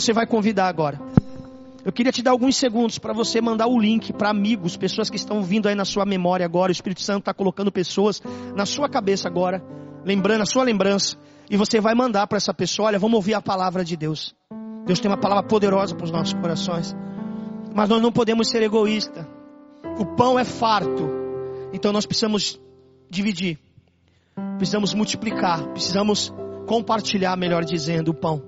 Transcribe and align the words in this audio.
você 0.00 0.12
vai 0.12 0.26
convidar 0.26 0.68
agora. 0.68 1.00
Eu 1.84 1.92
queria 1.92 2.12
te 2.12 2.22
dar 2.22 2.32
alguns 2.32 2.56
segundos 2.56 2.98
para 2.98 3.12
você 3.12 3.40
mandar 3.40 3.66
o 3.66 3.78
link 3.78 4.12
para 4.12 4.30
amigos, 4.30 4.76
pessoas 4.76 5.08
que 5.08 5.16
estão 5.16 5.42
vindo 5.42 5.68
aí 5.68 5.74
na 5.74 5.84
sua 5.84 6.04
memória 6.04 6.44
agora. 6.44 6.70
O 6.70 6.72
Espírito 6.72 7.00
Santo 7.00 7.20
está 7.20 7.32
colocando 7.32 7.72
pessoas 7.72 8.22
na 8.54 8.66
sua 8.66 8.88
cabeça 8.88 9.28
agora, 9.28 9.62
lembrando 10.04 10.42
a 10.42 10.46
sua 10.46 10.64
lembrança. 10.64 11.16
E 11.50 11.56
você 11.56 11.80
vai 11.80 11.94
mandar 11.94 12.26
para 12.26 12.36
essa 12.36 12.52
pessoa: 12.52 12.88
olha, 12.88 12.98
vamos 12.98 13.16
ouvir 13.16 13.34
a 13.34 13.40
palavra 13.40 13.84
de 13.84 13.96
Deus. 13.96 14.34
Deus 14.84 15.00
tem 15.00 15.10
uma 15.10 15.16
palavra 15.16 15.44
poderosa 15.44 15.94
para 15.94 16.04
os 16.04 16.10
nossos 16.10 16.34
corações. 16.34 16.94
Mas 17.74 17.88
nós 17.88 18.02
não 18.02 18.12
podemos 18.12 18.48
ser 18.48 18.62
egoístas. 18.62 19.26
O 19.98 20.04
pão 20.04 20.38
é 20.38 20.44
farto. 20.44 21.10
Então 21.72 21.92
nós 21.92 22.06
precisamos 22.06 22.60
dividir. 23.10 23.58
Precisamos 24.56 24.94
multiplicar. 24.94 25.68
Precisamos 25.68 26.32
compartilhar, 26.66 27.36
melhor 27.36 27.64
dizendo, 27.64 28.10
o 28.10 28.14
pão. 28.14 28.47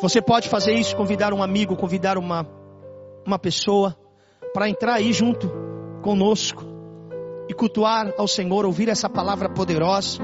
Você 0.00 0.20
pode 0.20 0.48
fazer 0.48 0.72
isso, 0.72 0.96
convidar 0.96 1.32
um 1.32 1.42
amigo, 1.42 1.76
convidar 1.76 2.18
uma, 2.18 2.46
uma 3.26 3.38
pessoa 3.38 3.96
para 4.52 4.68
entrar 4.68 4.94
aí 4.94 5.12
junto 5.12 5.50
conosco 6.02 6.62
e 7.48 7.54
cultuar 7.54 8.12
ao 8.18 8.28
Senhor, 8.28 8.66
ouvir 8.66 8.88
essa 8.88 9.08
palavra 9.08 9.48
poderosa. 9.48 10.18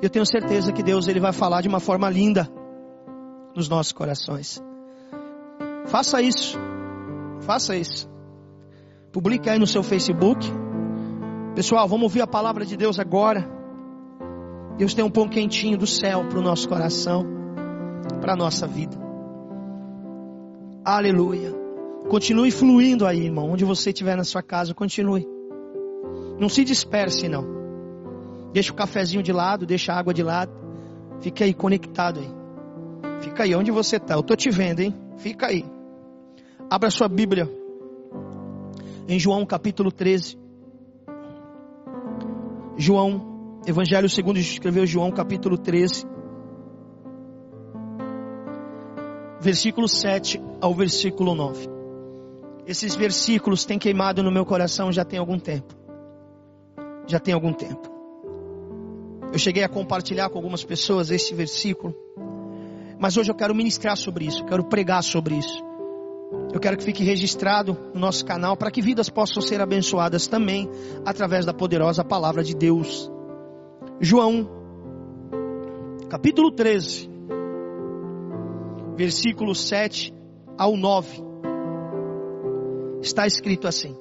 Eu 0.00 0.08
tenho 0.08 0.24
certeza 0.24 0.72
que 0.72 0.82
Deus 0.82 1.08
ele 1.08 1.20
vai 1.20 1.32
falar 1.32 1.60
de 1.60 1.68
uma 1.68 1.80
forma 1.80 2.08
linda 2.08 2.48
nos 3.54 3.68
nossos 3.68 3.92
corações. 3.92 4.62
Faça 5.86 6.22
isso. 6.22 6.56
Faça 7.40 7.76
isso. 7.76 8.08
Publique 9.12 9.50
aí 9.50 9.58
no 9.58 9.66
seu 9.66 9.82
Facebook. 9.82 10.46
Pessoal, 11.54 11.88
vamos 11.88 12.04
ouvir 12.04 12.22
a 12.22 12.26
palavra 12.26 12.64
de 12.64 12.76
Deus 12.76 12.98
agora. 13.00 13.59
Deus 14.80 14.94
tem 14.94 15.04
um 15.04 15.10
pão 15.10 15.28
quentinho 15.28 15.76
do 15.76 15.86
céu 15.86 16.24
para 16.24 16.38
o 16.38 16.42
nosso 16.42 16.66
coração, 16.66 17.22
para 18.18 18.32
a 18.32 18.36
nossa 18.36 18.66
vida. 18.66 18.96
Aleluia. 20.82 21.52
Continue 22.08 22.50
fluindo 22.50 23.04
aí, 23.04 23.26
irmão. 23.26 23.50
Onde 23.50 23.62
você 23.62 23.90
estiver 23.90 24.16
na 24.16 24.24
sua 24.24 24.42
casa, 24.42 24.72
continue. 24.72 25.28
Não 26.38 26.48
se 26.48 26.64
disperse, 26.64 27.28
não. 27.28 27.44
Deixa 28.54 28.72
o 28.72 28.74
cafezinho 28.74 29.22
de 29.22 29.34
lado, 29.34 29.66
deixa 29.66 29.92
a 29.92 29.98
água 29.98 30.14
de 30.14 30.22
lado. 30.22 30.50
Fique 31.20 31.44
aí 31.44 31.52
conectado 31.52 32.18
aí. 32.18 32.30
Fica 33.20 33.42
aí 33.42 33.54
onde 33.54 33.70
você 33.70 33.96
está. 33.96 34.14
Eu 34.14 34.20
estou 34.20 34.34
te 34.34 34.48
vendo, 34.48 34.80
hein? 34.80 34.94
Fica 35.18 35.48
aí. 35.48 35.62
Abra 36.70 36.88
sua 36.88 37.06
Bíblia. 37.06 37.46
Em 39.06 39.18
João 39.18 39.44
capítulo 39.44 39.92
13. 39.92 40.38
João 42.78 43.29
Evangelho 43.66 44.08
segundo 44.08 44.38
escreveu 44.38 44.86
João, 44.86 45.10
capítulo 45.10 45.58
13, 45.58 46.06
versículo 49.38 49.86
7 49.86 50.40
ao 50.62 50.74
versículo 50.74 51.34
9. 51.34 51.68
Esses 52.66 52.94
versículos 52.94 53.66
têm 53.66 53.78
queimado 53.78 54.22
no 54.22 54.32
meu 54.32 54.46
coração 54.46 54.90
já 54.90 55.04
tem 55.04 55.18
algum 55.18 55.38
tempo. 55.38 55.74
Já 57.06 57.18
tem 57.18 57.34
algum 57.34 57.52
tempo. 57.52 57.86
Eu 59.30 59.38
cheguei 59.38 59.62
a 59.62 59.68
compartilhar 59.68 60.30
com 60.30 60.38
algumas 60.38 60.64
pessoas 60.64 61.10
esse 61.10 61.34
versículo, 61.34 61.94
mas 62.98 63.16
hoje 63.18 63.30
eu 63.30 63.34
quero 63.34 63.54
ministrar 63.54 63.96
sobre 63.96 64.24
isso, 64.24 64.44
quero 64.46 64.64
pregar 64.64 65.02
sobre 65.02 65.34
isso. 65.36 65.62
Eu 66.52 66.60
quero 66.60 66.78
que 66.78 66.84
fique 66.84 67.04
registrado 67.04 67.76
no 67.92 68.00
nosso 68.00 68.24
canal 68.24 68.56
para 68.56 68.70
que 68.70 68.80
vidas 68.80 69.10
possam 69.10 69.42
ser 69.42 69.60
abençoadas 69.60 70.26
também 70.26 70.68
através 71.04 71.44
da 71.44 71.52
poderosa 71.52 72.02
palavra 72.02 72.42
de 72.42 72.54
Deus. 72.54 73.10
João, 74.02 74.48
capítulo 76.08 76.50
13, 76.50 77.10
versículo 78.96 79.54
7 79.54 80.14
ao 80.56 80.74
9, 80.74 81.22
está 83.02 83.26
escrito 83.26 83.68
assim: 83.68 83.94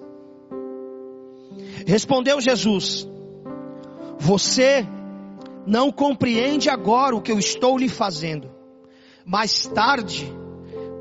Respondeu 1.85 2.40
Jesus: 2.40 3.09
Você 4.18 4.88
não 5.68 5.91
compreende 5.91 6.69
agora 6.69 7.13
o 7.13 7.22
que 7.22 7.34
eu 7.34 7.38
estou 7.38 7.78
lhe 7.78 7.90
fazendo, 7.90 8.50
mais 9.25 9.68
tarde, 9.68 10.34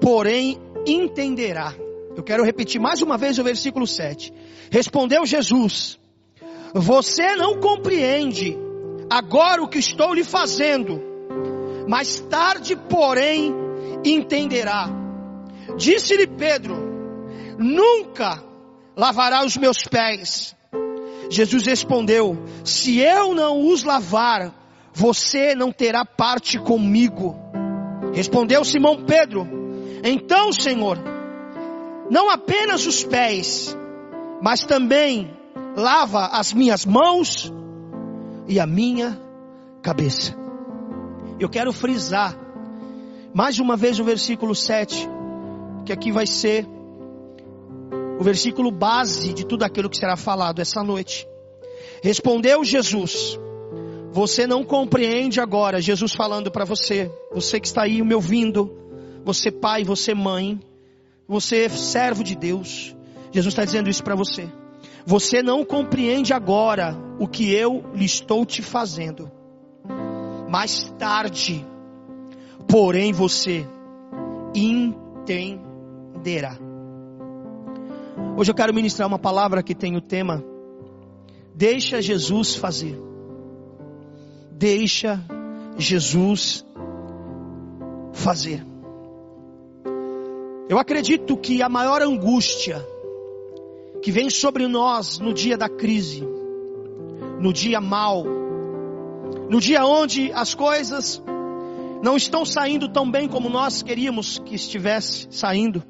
porém, 0.00 0.58
entenderá. 0.84 1.72
Eu 2.16 2.24
quero 2.24 2.42
repetir 2.42 2.80
mais 2.80 3.00
uma 3.00 3.16
vez 3.16 3.38
o 3.38 3.44
versículo 3.44 3.86
7. 3.86 4.32
Respondeu 4.72 5.24
Jesus: 5.24 6.00
Você 6.74 7.36
não 7.36 7.60
compreende 7.60 8.66
agora 9.10 9.62
o 9.62 9.68
que 9.68 9.78
estou 9.78 10.14
lhe 10.14 10.24
fazendo, 10.24 11.00
mais 11.88 12.20
tarde, 12.20 12.76
porém, 12.76 13.54
entenderá. 14.04 14.88
Disse-lhe 15.76 16.26
Pedro: 16.26 16.76
Nunca 17.58 18.42
lavará 18.96 19.44
os 19.44 19.56
meus 19.56 19.82
pés. 19.84 20.56
Jesus 21.30 21.66
respondeu: 21.66 22.36
Se 22.64 22.98
eu 22.98 23.34
não 23.34 23.68
os 23.68 23.84
lavar, 23.84 24.54
você 24.92 25.54
não 25.54 25.70
terá 25.72 26.04
parte 26.04 26.58
comigo. 26.58 27.36
Respondeu 28.12 28.64
Simão 28.64 29.04
Pedro: 29.04 29.46
Então, 30.04 30.52
Senhor, 30.52 30.98
não 32.10 32.30
apenas 32.30 32.86
os 32.86 33.04
pés, 33.04 33.76
mas 34.42 34.64
também 34.64 35.30
lava 35.76 36.26
as 36.26 36.52
minhas 36.52 36.84
mãos 36.84 37.52
e 38.48 38.58
a 38.58 38.66
minha 38.66 39.20
cabeça. 39.82 40.34
Eu 41.38 41.48
quero 41.48 41.72
frisar 41.72 42.36
mais 43.32 43.58
uma 43.60 43.76
vez 43.76 44.00
o 44.00 44.04
versículo 44.04 44.54
7, 44.54 45.08
que 45.84 45.92
aqui 45.92 46.10
vai 46.10 46.26
ser 46.26 46.66
o 48.18 48.24
versículo 48.24 48.70
base 48.70 49.32
de 49.32 49.46
tudo 49.46 49.62
aquilo 49.62 49.88
que 49.88 49.96
será 49.96 50.16
falado 50.16 50.60
essa 50.60 50.82
noite. 50.82 51.28
Respondeu 52.02 52.64
Jesus: 52.64 53.38
Você 54.10 54.46
não 54.46 54.64
compreende 54.64 55.40
agora, 55.40 55.80
Jesus 55.80 56.12
falando 56.12 56.50
para 56.50 56.64
você, 56.64 57.10
você 57.32 57.60
que 57.60 57.66
está 57.66 57.82
aí 57.82 58.02
me 58.02 58.14
ouvindo, 58.14 58.74
você 59.24 59.50
pai, 59.50 59.84
você 59.84 60.14
mãe, 60.14 60.58
você 61.28 61.68
servo 61.68 62.24
de 62.24 62.34
Deus. 62.34 62.96
Jesus 63.30 63.52
está 63.52 63.64
dizendo 63.64 63.90
isso 63.90 64.02
para 64.02 64.16
você. 64.16 64.48
Você 65.08 65.42
não 65.42 65.64
compreende 65.64 66.34
agora 66.34 66.94
o 67.18 67.26
que 67.26 67.50
eu 67.50 67.82
lhe 67.94 68.04
estou 68.04 68.44
te 68.44 68.60
fazendo. 68.60 69.32
Mais 70.50 70.92
tarde, 70.98 71.66
porém, 72.68 73.10
você 73.10 73.66
entenderá. 74.54 75.58
Hoje 78.36 78.50
eu 78.50 78.54
quero 78.54 78.74
ministrar 78.74 79.08
uma 79.08 79.18
palavra 79.18 79.62
que 79.62 79.74
tem 79.74 79.96
o 79.96 80.02
tema 80.02 80.44
Deixa 81.54 82.02
Jesus 82.02 82.54
fazer. 82.56 83.00
Deixa 84.52 85.18
Jesus 85.78 86.66
fazer. 88.12 88.62
Eu 90.68 90.78
acredito 90.78 91.34
que 91.38 91.62
a 91.62 91.68
maior 91.70 92.02
angústia 92.02 92.86
que 94.02 94.12
vem 94.12 94.30
sobre 94.30 94.66
nós 94.66 95.18
no 95.18 95.32
dia 95.32 95.56
da 95.56 95.68
crise, 95.68 96.26
no 97.40 97.52
dia 97.52 97.80
mal, 97.80 98.24
no 99.48 99.60
dia 99.60 99.84
onde 99.84 100.32
as 100.32 100.54
coisas 100.54 101.22
não 102.02 102.16
estão 102.16 102.44
saindo 102.44 102.88
tão 102.88 103.10
bem 103.10 103.28
como 103.28 103.48
nós 103.48 103.82
queríamos 103.82 104.38
que 104.38 104.54
estivesse 104.54 105.28
saindo. 105.30 105.82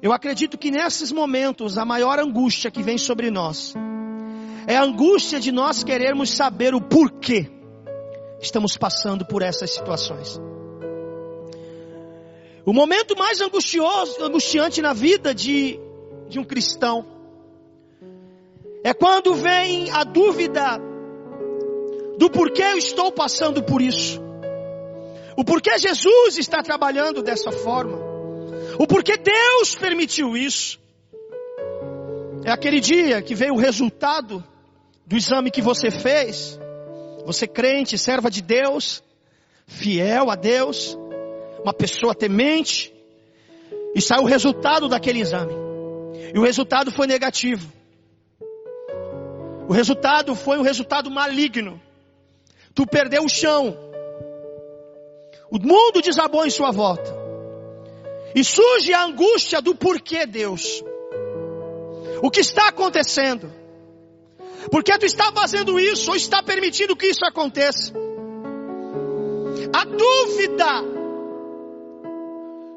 Eu 0.00 0.12
acredito 0.12 0.58
que 0.58 0.70
nesses 0.70 1.12
momentos 1.12 1.78
a 1.78 1.84
maior 1.84 2.18
angústia 2.18 2.70
que 2.70 2.82
vem 2.82 2.98
sobre 2.98 3.30
nós 3.30 3.74
é 4.66 4.76
a 4.76 4.82
angústia 4.82 5.38
de 5.38 5.52
nós 5.52 5.84
querermos 5.84 6.30
saber 6.30 6.74
o 6.74 6.80
porquê 6.80 7.50
estamos 8.40 8.76
passando 8.76 9.24
por 9.24 9.42
essas 9.42 9.70
situações. 9.70 10.40
O 12.66 12.72
momento 12.72 13.16
mais 13.16 13.40
angustioso, 13.40 14.22
angustiante 14.22 14.80
na 14.80 14.94
vida 14.94 15.34
de 15.34 15.78
de 16.28 16.38
um 16.38 16.44
cristão. 16.44 17.06
É 18.82 18.92
quando 18.92 19.34
vem 19.34 19.90
a 19.90 20.04
dúvida 20.04 20.78
do 22.18 22.30
porquê 22.30 22.62
eu 22.62 22.78
estou 22.78 23.10
passando 23.10 23.62
por 23.62 23.80
isso. 23.80 24.22
O 25.36 25.44
porquê 25.44 25.78
Jesus 25.78 26.38
está 26.38 26.62
trabalhando 26.62 27.22
dessa 27.22 27.50
forma. 27.50 27.98
O 28.78 28.86
porquê 28.86 29.16
Deus 29.16 29.74
permitiu 29.74 30.36
isso. 30.36 30.78
É 32.44 32.50
aquele 32.50 32.78
dia 32.78 33.22
que 33.22 33.34
veio 33.34 33.54
o 33.54 33.58
resultado 33.58 34.44
do 35.06 35.16
exame 35.16 35.50
que 35.50 35.62
você 35.62 35.90
fez. 35.90 36.58
Você 37.24 37.46
crente, 37.46 37.96
serva 37.96 38.30
de 38.30 38.42
Deus, 38.42 39.02
fiel 39.66 40.30
a 40.30 40.34
Deus, 40.34 40.96
uma 41.62 41.72
pessoa 41.72 42.14
temente, 42.14 42.92
e 43.94 44.00
saiu 44.02 44.24
o 44.24 44.26
resultado 44.26 44.88
daquele 44.88 45.20
exame. 45.20 45.63
E 46.32 46.38
o 46.38 46.42
resultado 46.42 46.90
foi 46.90 47.06
negativo. 47.06 47.70
O 49.68 49.72
resultado 49.72 50.34
foi 50.34 50.58
um 50.58 50.62
resultado 50.62 51.10
maligno. 51.10 51.80
Tu 52.74 52.86
perdeu 52.86 53.24
o 53.24 53.28
chão. 53.28 53.76
O 55.50 55.58
mundo 55.58 56.02
desabou 56.02 56.44
em 56.44 56.50
sua 56.50 56.70
volta. 56.70 57.14
E 58.34 58.42
surge 58.42 58.92
a 58.92 59.04
angústia 59.04 59.62
do 59.62 59.74
porquê 59.74 60.26
Deus. 60.26 60.82
O 62.22 62.30
que 62.30 62.40
está 62.40 62.68
acontecendo? 62.68 63.52
Por 64.70 64.82
que 64.82 64.98
tu 64.98 65.06
está 65.06 65.30
fazendo 65.32 65.78
isso 65.78 66.10
ou 66.10 66.16
está 66.16 66.42
permitindo 66.42 66.96
que 66.96 67.06
isso 67.06 67.24
aconteça? 67.24 67.92
A 69.72 69.84
dúvida 69.84 70.82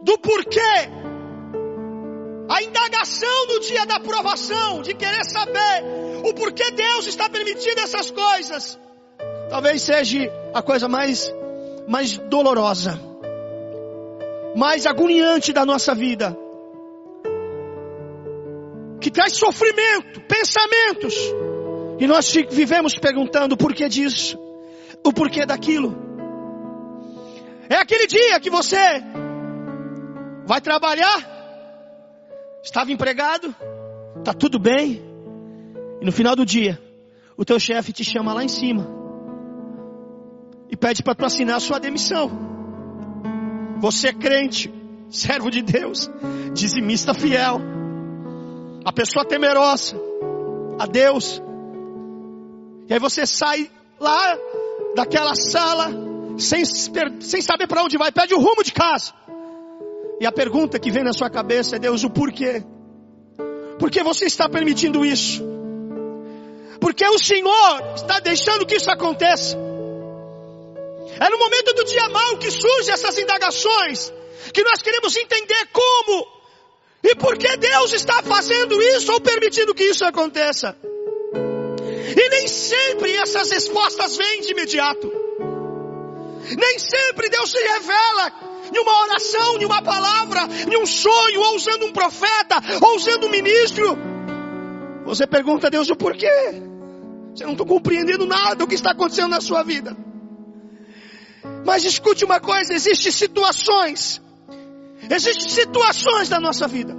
do 0.04 0.18
porquê, 0.20 0.90
a 2.50 2.64
indagação 2.64 3.48
no 3.48 3.60
dia 3.60 3.86
da 3.86 4.00
provação, 4.00 4.82
de 4.82 4.94
querer 4.94 5.24
saber 5.26 5.84
o 6.24 6.34
porquê 6.34 6.72
Deus 6.72 7.08
está 7.08 7.30
permitindo 7.30 7.80
essas 7.82 8.10
coisas, 8.10 8.80
talvez 9.50 9.82
seja 9.82 10.32
a 10.54 10.62
coisa 10.62 10.88
mais, 10.88 11.34
mais 11.88 12.18
dolorosa, 12.18 13.00
mais 14.56 14.86
agoniante 14.86 15.52
da 15.52 15.66
nossa 15.66 15.94
vida, 15.94 16.38
que 19.00 19.12
traz 19.12 19.34
sofrimento, 19.34 20.22
pensamentos, 20.22 21.16
e 22.00 22.08
nós 22.08 22.32
vivemos 22.50 22.98
perguntando 22.98 23.56
o 23.56 23.58
porquê 23.58 23.90
disso, 23.90 24.38
o 25.04 25.12
porquê 25.12 25.46
daquilo. 25.46 26.08
É 27.70 27.76
aquele 27.76 28.08
dia 28.08 28.40
que 28.40 28.50
você 28.50 29.04
vai 30.46 30.62
trabalhar, 30.62 31.37
estava 32.68 32.92
empregado, 32.92 33.56
está 34.20 34.34
tudo 34.34 34.60
bem, 34.60 35.02
e 36.02 36.06
no 36.06 36.12
final 36.12 36.36
do 36.36 36.46
dia, 36.46 36.78
o 37.38 37.46
teu 37.46 37.58
chefe 37.60 37.94
te 37.94 38.04
chama 38.04 38.34
lá 38.34 38.44
em 38.44 38.50
cima 38.50 38.86
e 40.70 40.76
pede 40.76 41.02
para 41.02 41.16
tu 41.16 41.26
assinar 41.26 41.56
a 41.56 41.60
sua 41.62 41.80
demissão. 41.80 42.30
Você 43.80 44.10
é 44.10 44.14
crente, 44.14 44.70
servo 45.10 45.50
de 45.50 45.62
Deus, 45.62 46.10
dizimista 46.54 47.14
fiel, 47.14 47.62
a 48.84 48.92
pessoa 48.92 49.24
temerosa 49.24 49.96
a 50.78 50.86
Deus, 50.86 51.42
e 52.90 52.94
aí 52.94 53.00
você 53.00 53.26
sai 53.26 53.72
lá 53.98 54.38
daquela 54.94 55.36
sala, 55.36 55.90
sem, 56.38 56.66
sem 56.66 57.42
saber 57.42 57.68
para 57.68 57.82
onde 57.84 57.98
vai, 57.98 58.12
pede 58.12 58.34
o 58.34 58.40
rumo 58.40 58.62
de 58.62 58.74
casa. 58.74 59.14
E 60.20 60.26
a 60.26 60.32
pergunta 60.32 60.80
que 60.80 60.92
vem 60.92 61.04
na 61.04 61.14
sua 61.14 61.30
cabeça 61.30 61.76
é: 61.76 61.80
Deus, 61.80 62.04
o 62.04 62.10
porquê? 62.10 62.64
Por 63.78 63.92
que 63.92 64.02
você 64.02 64.26
está 64.26 64.50
permitindo 64.50 65.06
isso? 65.06 65.44
Porque 66.80 67.06
o 67.06 67.20
Senhor 67.20 67.94
está 67.96 68.20
deixando 68.20 68.66
que 68.66 68.76
isso 68.76 68.90
aconteça. 68.90 69.58
É 71.20 71.30
no 71.30 71.38
momento 71.38 71.74
do 71.74 71.84
dia 71.84 72.10
mal 72.10 72.38
que 72.38 72.52
surgem 72.52 72.94
essas 72.94 73.18
indagações, 73.18 74.12
que 74.54 74.64
nós 74.64 74.82
queremos 74.82 75.16
entender 75.16 75.68
como 75.72 76.28
e 77.04 77.16
por 77.16 77.38
que 77.38 77.56
Deus 77.58 77.94
está 77.94 78.22
fazendo 78.24 78.82
isso 78.82 79.12
ou 79.12 79.22
permitindo 79.22 79.74
que 79.74 79.84
isso 79.84 80.04
aconteça. 80.06 80.76
E 82.16 82.30
nem 82.30 82.48
sempre 82.48 83.16
essas 83.16 83.52
respostas 83.52 84.18
vêm 84.18 84.42
de 84.42 84.52
imediato. 84.52 85.12
Nem 86.58 86.80
sempre 86.80 87.30
Deus 87.30 87.52
se 87.52 87.60
revela 87.60 88.47
em 88.74 88.80
uma 88.80 89.04
oração, 89.04 89.58
em 89.60 89.66
uma 89.66 89.82
palavra, 89.82 90.42
em 90.70 90.78
um 90.78 90.86
sonho, 90.86 91.42
ou 91.42 91.56
usando 91.56 91.86
um 91.86 91.92
profeta, 91.92 92.56
ou 92.82 92.96
usando 92.96 93.26
um 93.26 93.30
ministro. 93.30 93.98
Você 95.06 95.26
pergunta 95.26 95.68
a 95.68 95.70
Deus 95.70 95.90
o 95.90 95.96
porquê. 95.96 96.62
Você 97.34 97.46
não 97.46 97.54
está 97.54 97.66
compreendendo 97.66 98.26
nada 98.26 98.56
do 98.56 98.68
que 98.68 98.76
está 98.76 98.92
acontecendo 98.92 99.30
na 99.30 99.42
sua 99.42 99.64
vida. 99.64 99.96
Mas 101.66 101.84
escute 101.84 102.26
uma 102.26 102.40
coisa: 102.40 102.74
existem 102.74 103.12
situações, 103.12 104.22
existem 105.10 105.50
situações 105.50 106.30
da 106.30 106.40
nossa 106.40 106.68
vida 106.68 106.96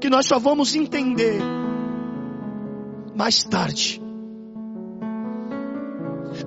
que 0.00 0.08
nós 0.08 0.26
só 0.26 0.38
vamos 0.38 0.74
entender 0.74 1.40
mais 3.14 3.44
tarde. 3.44 4.00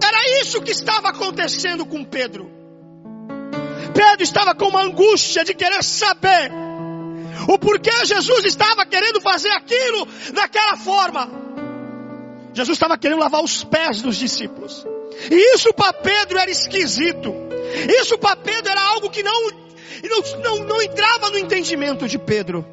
Era 0.03 0.41
isso 0.41 0.61
que 0.61 0.71
estava 0.71 1.09
acontecendo 1.09 1.85
com 1.85 2.03
Pedro. 2.03 2.62
Pedro 3.94 4.24
estava 4.24 4.56
com 4.56 4.68
uma 4.68 4.84
angústia 4.84 5.44
de 5.44 5.54
querer 5.54 5.84
saber 5.84 6.51
o 7.48 7.57
porquê 7.60 8.06
Jesus 8.06 8.45
estava 8.45 8.86
querendo 8.86 9.19
fazer 9.22 9.51
aquilo 9.51 10.07
daquela 10.34 10.78
forma. 10.78 11.30
Jesus 12.54 12.75
estava 12.75 12.98
querendo 12.98 13.19
lavar 13.19 13.44
os 13.44 13.63
pés 13.63 14.01
dos 14.01 14.16
discípulos. 14.16 14.86
E 15.30 15.56
isso 15.56 15.74
para 15.74 15.94
Pedro 15.94 16.38
era 16.38 16.50
esquisito. 16.50 17.34
Isso 18.01 18.18
para 18.18 18.36
Pedro 18.36 18.72
era 18.72 18.81
algo 18.81 19.10
que 19.10 19.24
não, 19.24 19.50
não, 20.44 20.57
não, 20.66 20.81
entrava 20.81 21.30
no 21.30 21.38
entendimento 21.38 22.07
de 22.07 22.18
Pedro. 22.18 22.66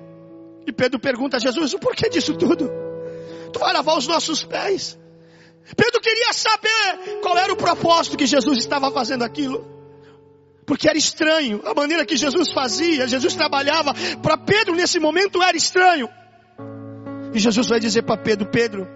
E 0.66 0.72
Pedro 0.72 0.98
pergunta 0.98 1.36
a 1.36 1.40
Jesus: 1.40 1.72
o 1.72 1.78
porquê 1.78 2.08
disso 2.08 2.34
tudo? 2.34 2.70
Tu 3.52 3.58
vai 3.58 3.72
lavar 3.72 3.96
os 3.96 4.06
nossos 4.06 4.44
pés. 4.44 4.98
Pedro 5.76 6.00
queria 6.00 6.32
saber 6.32 7.20
qual 7.22 7.36
era 7.38 7.52
o 7.52 7.56
propósito 7.56 8.16
que 8.16 8.26
Jesus 8.26 8.58
estava 8.58 8.90
fazendo 8.90 9.22
aquilo. 9.22 9.69
Porque 10.70 10.88
era 10.88 10.96
estranho 10.96 11.60
a 11.64 11.74
maneira 11.74 12.06
que 12.06 12.16
Jesus 12.16 12.52
fazia, 12.52 13.08
Jesus 13.08 13.34
trabalhava. 13.34 13.92
Para 14.22 14.36
Pedro 14.36 14.76
nesse 14.76 15.00
momento 15.00 15.42
era 15.42 15.56
estranho. 15.56 16.08
E 17.34 17.40
Jesus 17.40 17.66
vai 17.66 17.80
dizer 17.80 18.02
para 18.02 18.16
Pedro: 18.16 18.46
Pedro, 18.46 18.86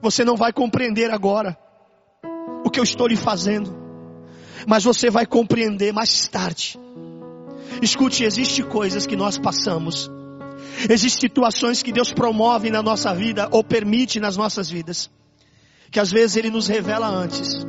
você 0.00 0.24
não 0.24 0.38
vai 0.38 0.54
compreender 0.54 1.10
agora 1.10 1.54
o 2.64 2.70
que 2.70 2.80
eu 2.80 2.82
estou 2.82 3.06
lhe 3.06 3.14
fazendo, 3.14 3.76
mas 4.66 4.82
você 4.82 5.10
vai 5.10 5.26
compreender 5.26 5.92
mais 5.92 6.26
tarde. 6.28 6.80
Escute, 7.82 8.24
existem 8.24 8.64
coisas 8.64 9.06
que 9.06 9.16
nós 9.16 9.36
passamos, 9.36 10.10
existem 10.88 11.28
situações 11.28 11.82
que 11.82 11.92
Deus 11.92 12.10
promove 12.10 12.70
na 12.70 12.82
nossa 12.82 13.14
vida 13.14 13.50
ou 13.50 13.62
permite 13.62 14.18
nas 14.18 14.34
nossas 14.34 14.70
vidas 14.70 15.10
que 15.90 16.00
às 16.00 16.10
vezes 16.10 16.36
ele 16.36 16.48
nos 16.48 16.68
revela 16.68 17.06
antes. 17.06 17.66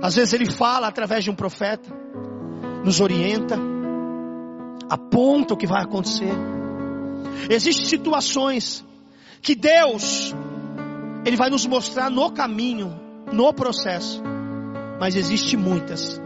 Às 0.00 0.14
vezes 0.14 0.32
ele 0.32 0.46
fala 0.46 0.86
através 0.86 1.24
de 1.24 1.30
um 1.30 1.34
profeta, 1.34 2.03
nos 2.84 3.00
orienta, 3.00 3.58
aponta 4.88 5.54
o 5.54 5.56
que 5.56 5.66
vai 5.66 5.82
acontecer. 5.82 6.32
Existem 7.48 7.86
situações 7.86 8.84
que 9.40 9.54
Deus 9.54 10.34
ele 11.24 11.36
vai 11.36 11.50
nos 11.50 11.66
mostrar 11.66 12.10
no 12.10 12.30
caminho, 12.30 12.94
no 13.32 13.52
processo. 13.52 14.22
Mas 15.00 15.16
existe 15.16 15.56
muitas 15.56 16.20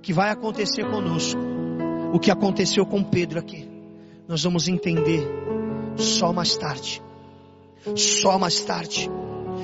que 0.00 0.12
vai 0.12 0.30
acontecer 0.30 0.84
conosco. 0.88 1.40
O 2.12 2.18
que 2.18 2.30
aconteceu 2.30 2.86
com 2.86 3.02
Pedro 3.02 3.40
aqui, 3.40 3.68
nós 4.28 4.44
vamos 4.44 4.68
entender 4.68 5.26
só 5.96 6.32
mais 6.32 6.56
tarde. 6.56 7.02
Só 7.96 8.38
mais 8.38 8.60
tarde 8.60 9.10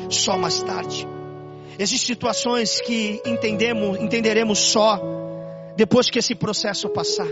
só 0.08 0.36
mais 0.36 0.60
tarde. 0.62 1.06
Existem 1.78 2.14
situações 2.14 2.80
que 2.80 3.22
entendemos, 3.24 3.98
entenderemos 3.98 4.58
só 4.58 5.00
depois 5.76 6.10
que 6.10 6.18
esse 6.18 6.34
processo 6.34 6.88
passar. 6.88 7.28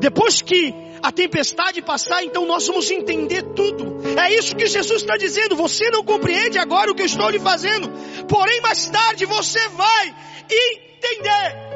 Depois 0.00 0.42
que 0.42 0.74
a 1.02 1.12
tempestade 1.12 1.80
passar, 1.82 2.22
então 2.24 2.46
nós 2.46 2.66
vamos 2.66 2.90
entender 2.90 3.42
tudo. 3.42 3.96
É 4.18 4.32
isso 4.34 4.56
que 4.56 4.66
Jesus 4.66 5.02
está 5.02 5.16
dizendo. 5.16 5.56
Você 5.56 5.90
não 5.90 6.04
compreende 6.04 6.58
agora 6.58 6.90
o 6.90 6.94
que 6.94 7.02
eu 7.02 7.06
estou 7.06 7.30
lhe 7.30 7.38
fazendo, 7.38 7.90
porém 8.28 8.60
mais 8.60 8.88
tarde 8.88 9.24
você 9.24 9.68
vai 9.68 10.14
entender 10.44 11.66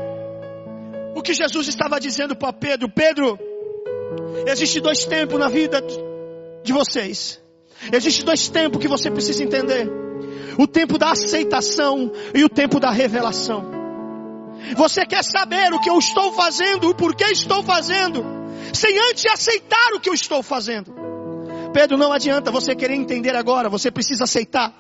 o 1.15 1.23
que 1.23 1.35
Jesus 1.35 1.69
estava 1.69 2.01
dizendo 2.01 2.35
para 2.37 2.53
Pedro. 2.53 2.89
Pedro, 2.89 3.39
existe 4.47 4.81
dois 4.81 5.05
tempos 5.05 5.39
na 5.39 5.49
vida 5.49 5.83
de 6.63 6.73
vocês. 6.73 7.41
Existem 7.93 8.25
dois 8.25 8.49
tempos 8.49 8.81
que 8.81 8.89
você 8.89 9.11
precisa 9.11 9.43
entender: 9.43 9.91
o 10.59 10.67
tempo 10.67 10.99
da 10.99 11.13
aceitação 11.13 12.13
e 12.35 12.45
o 12.45 12.49
tempo 12.49 12.79
da 12.79 12.91
revelação. 12.91 13.80
Você 14.77 15.05
quer 15.07 15.25
saber 15.25 15.73
o 15.73 15.81
que 15.81 15.91
eu 15.91 15.99
estou 15.99 16.33
fazendo, 16.33 16.89
o 16.89 16.95
porquê 16.95 17.25
estou 17.25 17.63
fazendo, 17.63 18.25
sem 18.73 18.99
antes 19.11 19.27
aceitar 19.27 19.93
o 19.95 20.01
que 20.01 20.09
eu 20.09 20.15
estou 20.15 20.43
fazendo. 20.43 20.95
Pedro, 21.73 21.97
não 21.97 22.13
adianta 22.13 22.51
você 22.51 22.75
querer 22.75 22.95
entender 22.95 23.37
agora, 23.37 23.69
você 23.69 23.91
precisa 23.91 24.25
aceitar. 24.25 24.75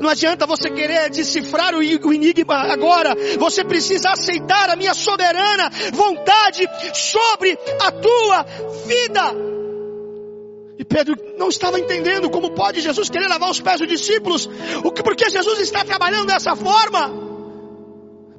Não 0.00 0.10
adianta 0.10 0.46
você 0.46 0.70
querer 0.70 1.08
decifrar 1.10 1.74
o 1.74 1.82
enigma 1.82 2.56
agora. 2.72 3.14
Você 3.38 3.64
precisa 3.64 4.10
aceitar 4.10 4.68
a 4.70 4.76
minha 4.76 4.92
soberana 4.92 5.70
vontade 5.92 6.68
sobre 6.92 7.58
a 7.80 7.90
tua 7.90 8.42
vida. 8.86 9.34
E 10.78 10.84
Pedro 10.84 11.16
não 11.38 11.48
estava 11.48 11.80
entendendo 11.80 12.28
como 12.28 12.50
pode 12.50 12.82
Jesus 12.82 13.08
querer 13.08 13.28
lavar 13.28 13.50
os 13.50 13.60
pés 13.60 13.78
dos 13.78 13.88
discípulos, 13.88 14.46
porque 15.02 15.30
Jesus 15.30 15.60
está 15.60 15.84
trabalhando 15.84 16.26
dessa 16.26 16.54
forma. 16.54 17.25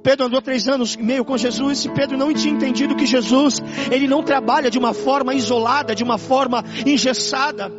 Pedro 0.07 0.27
andou 0.27 0.41
três 0.41 0.69
anos 0.69 0.95
e 0.95 1.03
meio 1.03 1.25
com 1.25 1.37
Jesus 1.37 1.83
e 1.83 1.89
Pedro 1.89 2.17
não 2.17 2.33
tinha 2.33 2.53
entendido 2.53 2.95
que 2.95 3.05
Jesus, 3.05 3.61
ele 3.91 4.07
não 4.07 4.23
trabalha 4.23 4.71
de 4.71 4.79
uma 4.79 4.93
forma 4.93 5.33
isolada, 5.33 5.93
de 5.93 6.01
uma 6.01 6.17
forma 6.17 6.63
engessada. 6.85 7.69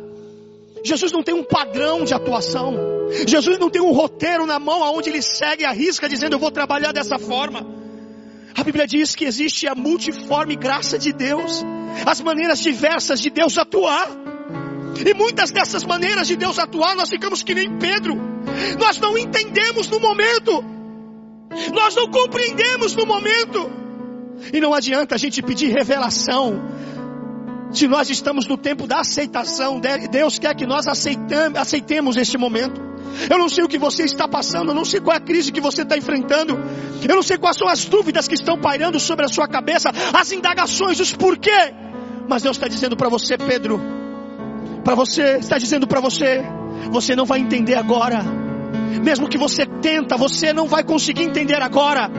Jesus 0.83 1.11
não 1.11 1.23
tem 1.23 1.33
um 1.33 1.43
padrão 1.43 2.05
de 2.05 2.13
atuação. 2.13 2.77
Jesus 3.25 3.57
não 3.57 3.67
tem 3.67 3.81
um 3.81 3.91
roteiro 3.91 4.45
na 4.45 4.59
mão 4.59 4.83
aonde 4.83 5.09
ele 5.09 5.23
segue 5.23 5.65
a 5.65 5.71
risca 5.71 6.07
dizendo 6.07 6.33
eu 6.33 6.39
vou 6.39 6.51
trabalhar 6.51 6.91
dessa 6.91 7.17
forma. 7.17 7.65
A 8.55 8.63
Bíblia 8.63 8.85
diz 8.85 9.15
que 9.15 9.25
existe 9.25 9.67
a 9.67 9.73
multiforme 9.73 10.55
graça 10.55 10.99
de 10.99 11.11
Deus, 11.11 11.65
as 12.05 12.21
maneiras 12.21 12.59
diversas 12.59 13.19
de 13.19 13.31
Deus 13.31 13.57
atuar. 13.57 14.07
E 15.03 15.15
muitas 15.15 15.49
dessas 15.49 15.83
maneiras 15.83 16.27
de 16.27 16.35
Deus 16.35 16.59
atuar, 16.59 16.95
nós 16.95 17.09
ficamos 17.09 17.41
que 17.41 17.55
nem 17.55 17.79
Pedro. 17.79 18.15
Nós 18.79 18.99
não 18.99 19.17
entendemos 19.17 19.87
no 19.87 19.99
momento. 19.99 20.77
Nós 21.73 21.95
não 21.95 22.09
compreendemos 22.09 22.95
no 22.95 23.05
momento. 23.05 23.71
E 24.53 24.59
não 24.61 24.73
adianta 24.73 25.15
a 25.15 25.17
gente 25.17 25.41
pedir 25.41 25.71
revelação. 25.71 26.61
Se 27.71 27.87
nós 27.87 28.09
estamos 28.09 28.47
no 28.47 28.57
tempo 28.57 28.87
da 28.87 29.01
aceitação, 29.01 29.79
Deus 30.09 30.39
quer 30.39 30.55
que 30.55 30.65
nós 30.65 30.87
aceitemos 30.87 32.17
este 32.17 32.37
momento. 32.37 32.89
Eu 33.29 33.37
não 33.37 33.49
sei 33.49 33.63
o 33.63 33.67
que 33.67 33.77
você 33.77 34.03
está 34.03 34.27
passando, 34.27 34.69
eu 34.71 34.75
não 34.75 34.85
sei 34.85 34.99
qual 34.99 35.15
é 35.15 35.17
a 35.17 35.21
crise 35.21 35.51
que 35.51 35.61
você 35.61 35.81
está 35.81 35.97
enfrentando, 35.97 36.59
eu 37.07 37.15
não 37.15 37.23
sei 37.23 37.37
quais 37.37 37.57
são 37.57 37.67
as 37.67 37.85
dúvidas 37.85 38.27
que 38.27 38.35
estão 38.35 38.57
pairando 38.57 38.99
sobre 38.99 39.25
a 39.25 39.27
sua 39.27 39.47
cabeça, 39.47 39.91
as 40.13 40.31
indagações, 40.31 40.99
os 40.99 41.13
porquê. 41.13 41.73
Mas 42.27 42.43
Deus 42.43 42.57
está 42.57 42.67
dizendo 42.67 42.95
para 42.95 43.09
você, 43.09 43.37
Pedro, 43.37 43.81
para 44.83 44.95
você, 44.95 45.37
está 45.37 45.57
dizendo 45.57 45.87
para 45.87 45.99
você, 45.99 46.43
você 46.91 47.15
não 47.15 47.25
vai 47.25 47.39
entender 47.39 47.75
agora. 47.75 48.23
Mesmo 49.03 49.27
que 49.27 49.37
você 49.37 49.65
tenta, 49.65 50.17
você 50.17 50.53
não 50.53 50.67
vai 50.67 50.83
conseguir 50.83 51.23
entender 51.23 51.61
agora. 51.61 52.09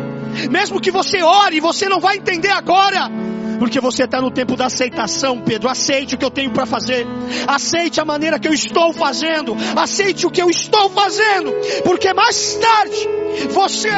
Mesmo 0.51 0.81
que 0.81 0.91
você 0.91 1.23
ore, 1.23 1.61
você 1.61 1.89
não 1.89 2.01
vai 2.01 2.17
entender 2.17 2.51
agora. 2.51 3.11
Porque 3.59 3.79
você 3.79 4.05
está 4.05 4.23
no 4.23 4.31
tempo 4.31 4.57
da 4.57 4.67
aceitação, 4.67 5.39
Pedro. 5.41 5.69
Aceite 5.69 6.15
o 6.15 6.19
que 6.19 6.25
eu 6.25 6.31
tenho 6.31 6.51
para 6.51 6.65
fazer. 6.65 7.07
Aceite 7.47 8.01
a 8.01 8.05
maneira 8.07 8.39
que 8.39 8.49
eu 8.49 8.55
estou 8.55 8.91
fazendo. 8.93 9.55
Aceite 9.77 10.27
o 10.27 10.31
que 10.31 10.41
eu 10.41 10.49
estou 10.49 10.89
fazendo. 10.89 11.53
Porque 11.85 12.13
mais 12.15 12.55
tarde 12.55 13.09
você 13.51 13.91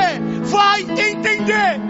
vai 0.43 0.81
entender. 0.83 1.81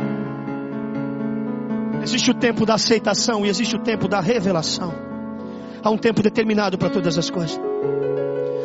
Existe 2.02 2.30
o 2.30 2.34
tempo 2.34 2.66
da 2.66 2.74
aceitação 2.74 3.46
e 3.46 3.48
existe 3.48 3.76
o 3.76 3.78
tempo 3.78 4.06
da 4.06 4.20
revelação. 4.20 4.92
Há 5.82 5.88
um 5.88 5.96
tempo 5.96 6.22
determinado 6.22 6.76
para 6.76 6.90
todas 6.90 7.16
as 7.16 7.30
coisas. 7.30 7.58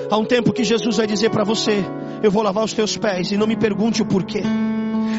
Há 0.10 0.18
um 0.18 0.26
tempo 0.26 0.52
que 0.52 0.64
Jesus 0.64 0.98
vai 0.98 1.08
dizer 1.08 1.30
para 1.30 1.46
você: 1.46 1.86
Eu 2.22 2.32
vou 2.32 2.42
lavar 2.44 2.64
os 2.64 2.74
teus 2.74 2.98
pés 2.98 3.32
e 3.32 3.38
não 3.38 3.48
me 3.48 3.56
pergunte 3.56 4.02
o 4.02 4.06
porquê. 4.06 4.44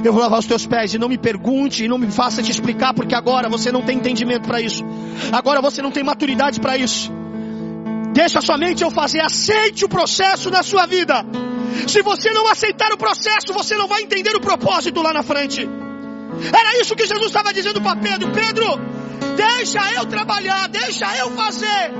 Eu 0.05 0.13
vou 0.13 0.23
lavar 0.23 0.39
os 0.39 0.47
teus 0.47 0.67
pés 0.67 0.95
e 0.95 0.99
não 0.99 1.09
me 1.09 1.19
pergunte 1.19 1.85
e 1.85 1.89
não 1.89 1.99
me 1.99 2.11
faça 2.11 2.43
te 2.43 2.51
explicar, 2.51 2.95
porque 2.95 3.15
agora 3.15 3.49
você 3.49 3.73
não 3.73 3.83
tem 3.83 3.97
entendimento 3.99 4.47
para 4.47 4.61
isso. 4.61 4.85
Agora 5.33 5.61
você 5.61 5.83
não 5.83 5.91
tem 5.91 6.05
maturidade 6.05 6.61
para 6.61 6.77
isso. 6.77 7.13
Deixa 8.13 8.41
sua 8.41 8.57
mente 8.57 8.83
eu 8.83 8.91
fazer, 8.91 9.21
aceite 9.21 9.85
o 9.85 9.89
processo 9.89 10.51
na 10.51 10.63
sua 10.63 10.87
vida. 10.87 11.25
Se 11.87 12.03
você 12.03 12.31
não 12.33 12.49
aceitar 12.49 12.93
o 12.93 12.97
processo, 12.97 13.53
você 13.53 13.77
não 13.77 13.87
vai 13.87 14.03
entender 14.03 14.35
o 14.35 14.41
propósito 14.41 15.03
lá 15.03 15.13
na 15.13 15.23
frente. 15.23 15.69
Era 16.53 16.81
isso 16.81 16.95
que 16.95 17.07
Jesus 17.07 17.27
estava 17.27 17.53
dizendo 17.53 17.81
para 17.81 17.97
Pedro: 17.97 18.31
Pedro, 18.33 18.67
deixa 19.37 19.93
eu 19.95 20.07
trabalhar, 20.07 20.69
deixa 20.69 21.17
eu 21.17 21.31
fazer. 21.33 21.93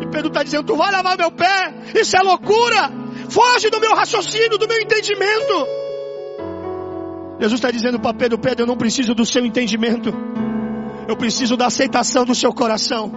E 0.00 0.06
Pedro 0.06 0.28
está 0.28 0.42
dizendo: 0.42 0.64
Tu 0.64 0.76
vai 0.76 0.90
lavar 0.90 1.16
meu 1.16 1.30
pé, 1.30 1.74
isso 1.94 2.16
é 2.16 2.20
loucura, 2.20 2.90
foge 3.28 3.70
do 3.70 3.80
meu 3.80 3.94
raciocínio, 3.94 4.58
do 4.58 4.68
meu 4.68 4.80
entendimento. 4.80 5.66
Jesus 7.40 7.58
está 7.58 7.70
dizendo 7.70 7.98
para 7.98 8.14
Pedro: 8.14 8.38
Pedro, 8.38 8.62
eu 8.62 8.66
não 8.66 8.76
preciso 8.76 9.14
do 9.14 9.24
seu 9.24 9.44
entendimento, 9.44 10.14
eu 11.08 11.16
preciso 11.16 11.56
da 11.56 11.66
aceitação 11.66 12.24
do 12.24 12.34
seu 12.34 12.52
coração. 12.52 13.12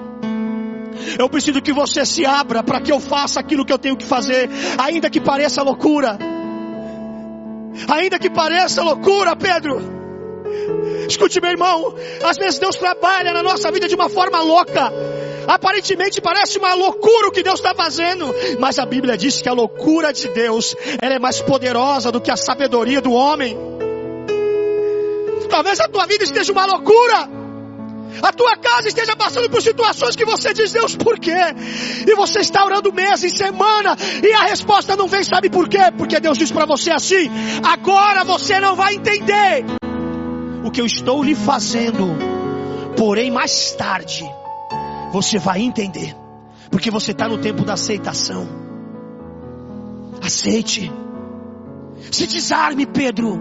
Eu 1.17 1.29
preciso 1.29 1.61
que 1.61 1.71
você 1.71 2.05
se 2.05 2.25
abra 2.25 2.63
para 2.63 2.81
que 2.81 2.91
eu 2.91 2.99
faça 2.99 3.39
aquilo 3.39 3.63
que 3.63 3.71
eu 3.71 3.77
tenho 3.77 3.95
que 3.95 4.05
fazer, 4.05 4.49
ainda 4.77 5.09
que 5.09 5.21
pareça 5.21 5.61
loucura. 5.61 6.17
Ainda 7.87 8.17
que 8.17 8.29
pareça 8.29 8.81
loucura, 8.81 9.35
Pedro. 9.35 9.79
Escute, 11.07 11.39
meu 11.39 11.51
irmão, 11.51 11.95
às 12.23 12.37
vezes 12.37 12.59
Deus 12.59 12.75
trabalha 12.75 13.31
na 13.31 13.43
nossa 13.43 13.71
vida 13.71 13.87
de 13.87 13.95
uma 13.95 14.09
forma 14.09 14.41
louca. 14.41 14.91
Aparentemente 15.47 16.19
parece 16.19 16.57
uma 16.57 16.73
loucura 16.73 17.29
o 17.29 17.31
que 17.31 17.41
Deus 17.41 17.59
está 17.59 17.73
fazendo, 17.73 18.35
mas 18.59 18.77
a 18.77 18.85
Bíblia 18.85 19.17
diz 19.17 19.41
que 19.41 19.47
a 19.47 19.53
loucura 19.53 20.11
de 20.11 20.27
Deus 20.27 20.75
ela 21.01 21.15
é 21.15 21.19
mais 21.19 21.41
poderosa 21.41 22.11
do 22.11 22.19
que 22.19 22.29
a 22.29 22.35
sabedoria 22.35 22.99
do 22.99 23.13
homem. 23.13 23.57
Talvez 25.49 25.79
a 25.79 25.87
tua 25.87 26.05
vida 26.05 26.25
esteja 26.25 26.51
uma 26.51 26.65
loucura. 26.65 27.29
A 28.21 28.33
tua 28.33 28.57
casa 28.57 28.89
esteja 28.89 29.15
passando 29.15 29.49
por 29.49 29.61
situações 29.61 30.15
que 30.15 30.25
você 30.25 30.53
diz, 30.53 30.73
Deus, 30.73 30.95
por 30.95 31.17
quê? 31.17 31.37
E 32.05 32.13
você 32.15 32.39
está 32.39 32.65
orando 32.65 32.91
mês 32.91 33.23
e 33.23 33.29
semana 33.29 33.95
e 34.21 34.33
a 34.33 34.43
resposta 34.43 34.95
não 34.97 35.07
vem, 35.07 35.23
sabe 35.23 35.49
por 35.49 35.69
quê? 35.69 35.91
Porque 35.97 36.19
Deus 36.19 36.37
diz 36.37 36.51
para 36.51 36.65
você 36.65 36.91
assim: 36.91 37.29
agora 37.63 38.25
você 38.25 38.59
não 38.59 38.75
vai 38.75 38.95
entender 38.95 39.65
o 40.65 40.71
que 40.71 40.81
eu 40.81 40.85
estou 40.85 41.23
lhe 41.23 41.35
fazendo, 41.35 42.07
porém 42.97 43.31
mais 43.31 43.71
tarde 43.73 44.25
você 45.11 45.37
vai 45.39 45.61
entender, 45.61 46.15
porque 46.69 46.91
você 46.91 47.11
está 47.11 47.27
no 47.27 47.37
tempo 47.37 47.63
da 47.63 47.73
aceitação. 47.73 48.47
Aceite, 50.21 50.91
se 52.11 52.27
desarme, 52.27 52.85
Pedro. 52.85 53.39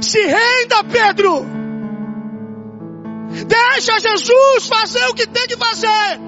Se 0.00 0.20
renda, 0.20 0.84
Pedro. 0.84 1.44
Deixa 3.46 3.98
Jesus 3.98 4.66
fazer 4.66 5.06
o 5.06 5.14
que 5.14 5.26
tem 5.26 5.46
que 5.46 5.56
fazer. 5.56 6.20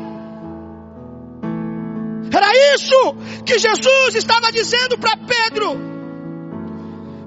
Era 2.35 2.75
isso 2.75 3.15
que 3.45 3.59
Jesus 3.59 4.15
estava 4.15 4.51
dizendo 4.51 4.97
para 4.97 5.17
Pedro. 5.17 5.77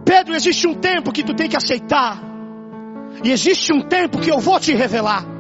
Pedro, 0.03 0.35
existe 0.35 0.67
um 0.67 0.75
tempo 0.75 1.11
que 1.11 1.23
tu 1.23 1.35
tem 1.35 1.49
que 1.49 1.57
aceitar. 1.57 2.19
E 3.23 3.31
existe 3.31 3.71
um 3.71 3.81
tempo 3.81 4.19
que 4.19 4.31
eu 4.31 4.39
vou 4.39 4.59
te 4.59 4.73
revelar. 4.73 5.34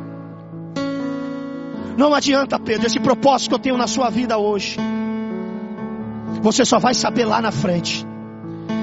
Não 1.97 2.13
adianta, 2.13 2.59
Pedro, 2.59 2.87
esse 2.87 2.99
propósito 2.99 3.49
que 3.49 3.55
eu 3.55 3.59
tenho 3.59 3.77
na 3.77 3.87
sua 3.87 4.09
vida 4.09 4.37
hoje. 4.37 4.77
Você 6.41 6.65
só 6.65 6.77
vai 6.77 6.93
saber 6.93 7.25
lá 7.25 7.41
na 7.41 7.51
frente. 7.51 8.05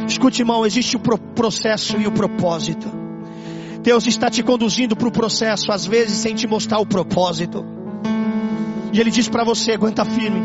Escute, 0.08 0.42
irmão, 0.42 0.64
existe 0.64 0.96
o 0.96 1.00
processo 1.00 1.96
e 1.98 2.06
o 2.06 2.12
propósito. 2.12 2.90
Deus 3.82 4.06
está 4.06 4.30
te 4.30 4.42
conduzindo 4.42 4.96
para 4.96 5.08
o 5.08 5.12
processo, 5.12 5.72
às 5.72 5.86
vezes 5.86 6.18
sem 6.18 6.34
te 6.34 6.46
mostrar 6.46 6.78
o 6.78 6.86
propósito. 6.86 7.64
E 8.92 9.00
Ele 9.00 9.10
diz 9.10 9.28
para 9.28 9.44
você: 9.44 9.72
aguenta 9.72 10.04
firme. 10.04 10.40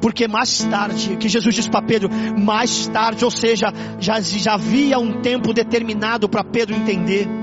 Porque 0.00 0.26
mais 0.26 0.64
tarde, 0.64 1.16
que 1.16 1.28
Jesus 1.28 1.54
diz 1.54 1.68
para 1.68 1.82
Pedro, 1.82 2.10
mais 2.38 2.88
tarde, 2.88 3.24
ou 3.24 3.30
seja, 3.30 3.72
já, 3.98 4.20
já 4.20 4.54
havia 4.54 4.98
um 4.98 5.20
tempo 5.20 5.52
determinado 5.52 6.28
para 6.28 6.42
Pedro 6.42 6.74
entender. 6.74 7.39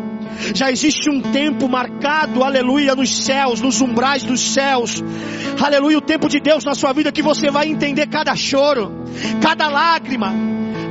Já 0.54 0.72
existe 0.72 1.10
um 1.10 1.22
tempo 1.22 1.68
marcado, 1.68 2.44
aleluia, 2.44 2.96
nos 2.96 3.24
céus, 3.24 3.62
nos 3.62 3.82
umbrais 3.82 4.24
dos 4.24 4.40
céus. 4.40 5.04
Aleluia, 5.60 5.98
o 5.98 6.02
tempo 6.02 6.30
de 6.30 6.40
Deus 6.40 6.64
na 6.64 6.76
sua 6.76 6.94
vida 6.94 7.12
que 7.12 7.22
você 7.22 7.50
vai 7.50 7.68
entender 7.68 8.08
cada 8.08 8.36
choro, 8.36 8.92
cada 9.42 9.68
lágrima, 9.68 10.34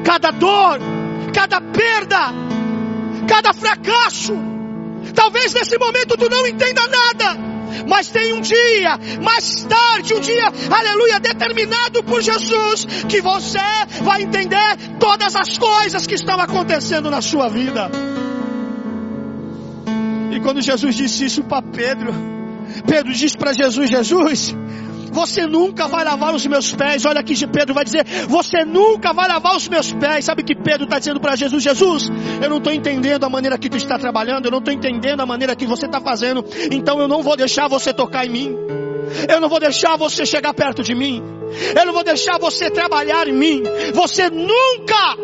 cada 0.05 0.31
dor, 0.31 0.79
cada 1.33 1.61
perda, 1.61 2.33
cada 3.29 3.53
fracasso. 3.53 4.35
Talvez 5.15 5.55
nesse 5.55 5.79
momento 5.79 6.17
tu 6.17 6.29
não 6.29 6.47
entenda 6.47 6.83
nada, 6.87 7.37
mas 7.89 8.09
tem 8.09 8.33
um 8.33 8.41
dia, 8.41 8.99
mais 9.23 9.65
tarde, 9.65 10.15
um 10.15 10.21
dia, 10.21 10.53
aleluia, 10.71 11.21
determinado 11.21 12.03
por 12.03 12.23
Jesus, 12.23 12.87
que 13.09 13.21
você 13.21 13.59
vai 14.03 14.23
entender 14.23 14.77
todas 14.99 15.37
as 15.37 15.57
coisas 15.57 16.07
que 16.07 16.15
estão 16.15 16.41
acontecendo 16.41 17.11
na 17.11 17.21
sua 17.21 17.49
vida. 17.49 17.91
E 20.37 20.41
quando 20.41 20.61
Jesus 20.61 20.95
disse 20.95 21.25
isso 21.25 21.43
para 21.45 21.63
Pedro, 21.63 22.15
Pedro 22.87 23.11
disse 23.13 23.39
para 23.39 23.55
Jesus: 23.55 23.89
Jesus, 23.89 24.55
você 25.11 25.47
nunca 25.47 25.89
vai 25.89 26.05
lavar 26.05 26.35
os 26.35 26.47
meus 26.47 26.75
pés. 26.75 27.07
Olha 27.07 27.21
aqui, 27.21 27.35
Pedro 27.47 27.73
vai 27.73 27.87
dizer: 27.87 28.05
Você 28.29 28.63
nunca 28.67 29.15
vai 29.15 29.27
lavar 29.27 29.57
os 29.57 29.67
meus 29.67 29.91
pés. 29.93 30.27
Sabe 30.27 30.43
que 30.43 30.55
Pedro 30.55 30.85
está 30.85 30.99
dizendo 30.99 31.19
para 31.21 31.35
Jesus? 31.37 31.63
Jesus, 31.63 32.11
eu 32.43 32.51
não 32.51 32.59
estou 32.59 32.71
entendendo 32.71 33.25
a 33.25 33.31
maneira 33.31 33.57
que 33.57 33.71
tu 33.71 33.79
está 33.79 33.99
trabalhando, 33.99 34.45
eu 34.45 34.51
não 34.51 34.59
estou 34.59 34.75
entendendo 34.75 35.23
a 35.23 35.27
maneira 35.27 35.57
que 35.57 35.65
você 35.65 35.87
está 35.87 36.03
fazendo, 36.03 36.45
então 36.71 37.01
eu 37.01 37.09
não 37.09 37.23
vou 37.23 37.35
deixar 37.35 37.67
você 37.67 37.95
tocar 37.95 38.27
em 38.27 38.31
mim. 38.31 38.57
Eu 39.33 39.41
não 39.41 39.49
vou 39.49 39.59
deixar 39.59 39.97
você 39.97 40.27
chegar 40.27 40.53
perto 40.53 40.83
de 40.83 40.95
mim. 40.95 41.23
Eu 41.75 41.87
não 41.87 41.95
vou 41.95 42.05
deixar 42.05 42.39
você 42.39 42.71
trabalhar 42.71 43.27
em 43.27 43.33
mim. 43.33 43.63
Você 43.95 44.29
nunca 44.29 45.17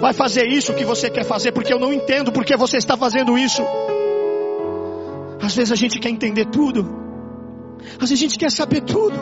vai 0.00 0.12
fazer 0.12 0.46
isso 0.46 0.72
que 0.74 0.84
você 0.84 1.10
quer 1.10 1.24
fazer, 1.24 1.50
porque 1.50 1.72
eu 1.72 1.80
não 1.80 1.92
entendo 1.92 2.30
porque 2.30 2.56
você 2.56 2.76
está 2.76 2.96
fazendo 2.96 3.36
isso. 3.36 3.64
Às 5.40 5.54
vezes 5.54 5.72
a 5.72 5.76
gente 5.76 5.98
quer 5.98 6.10
entender 6.10 6.46
tudo. 6.46 6.88
Às 8.00 8.10
vezes 8.10 8.12
a 8.12 8.22
gente 8.26 8.38
quer 8.38 8.50
saber 8.50 8.82
tudo. 8.82 9.16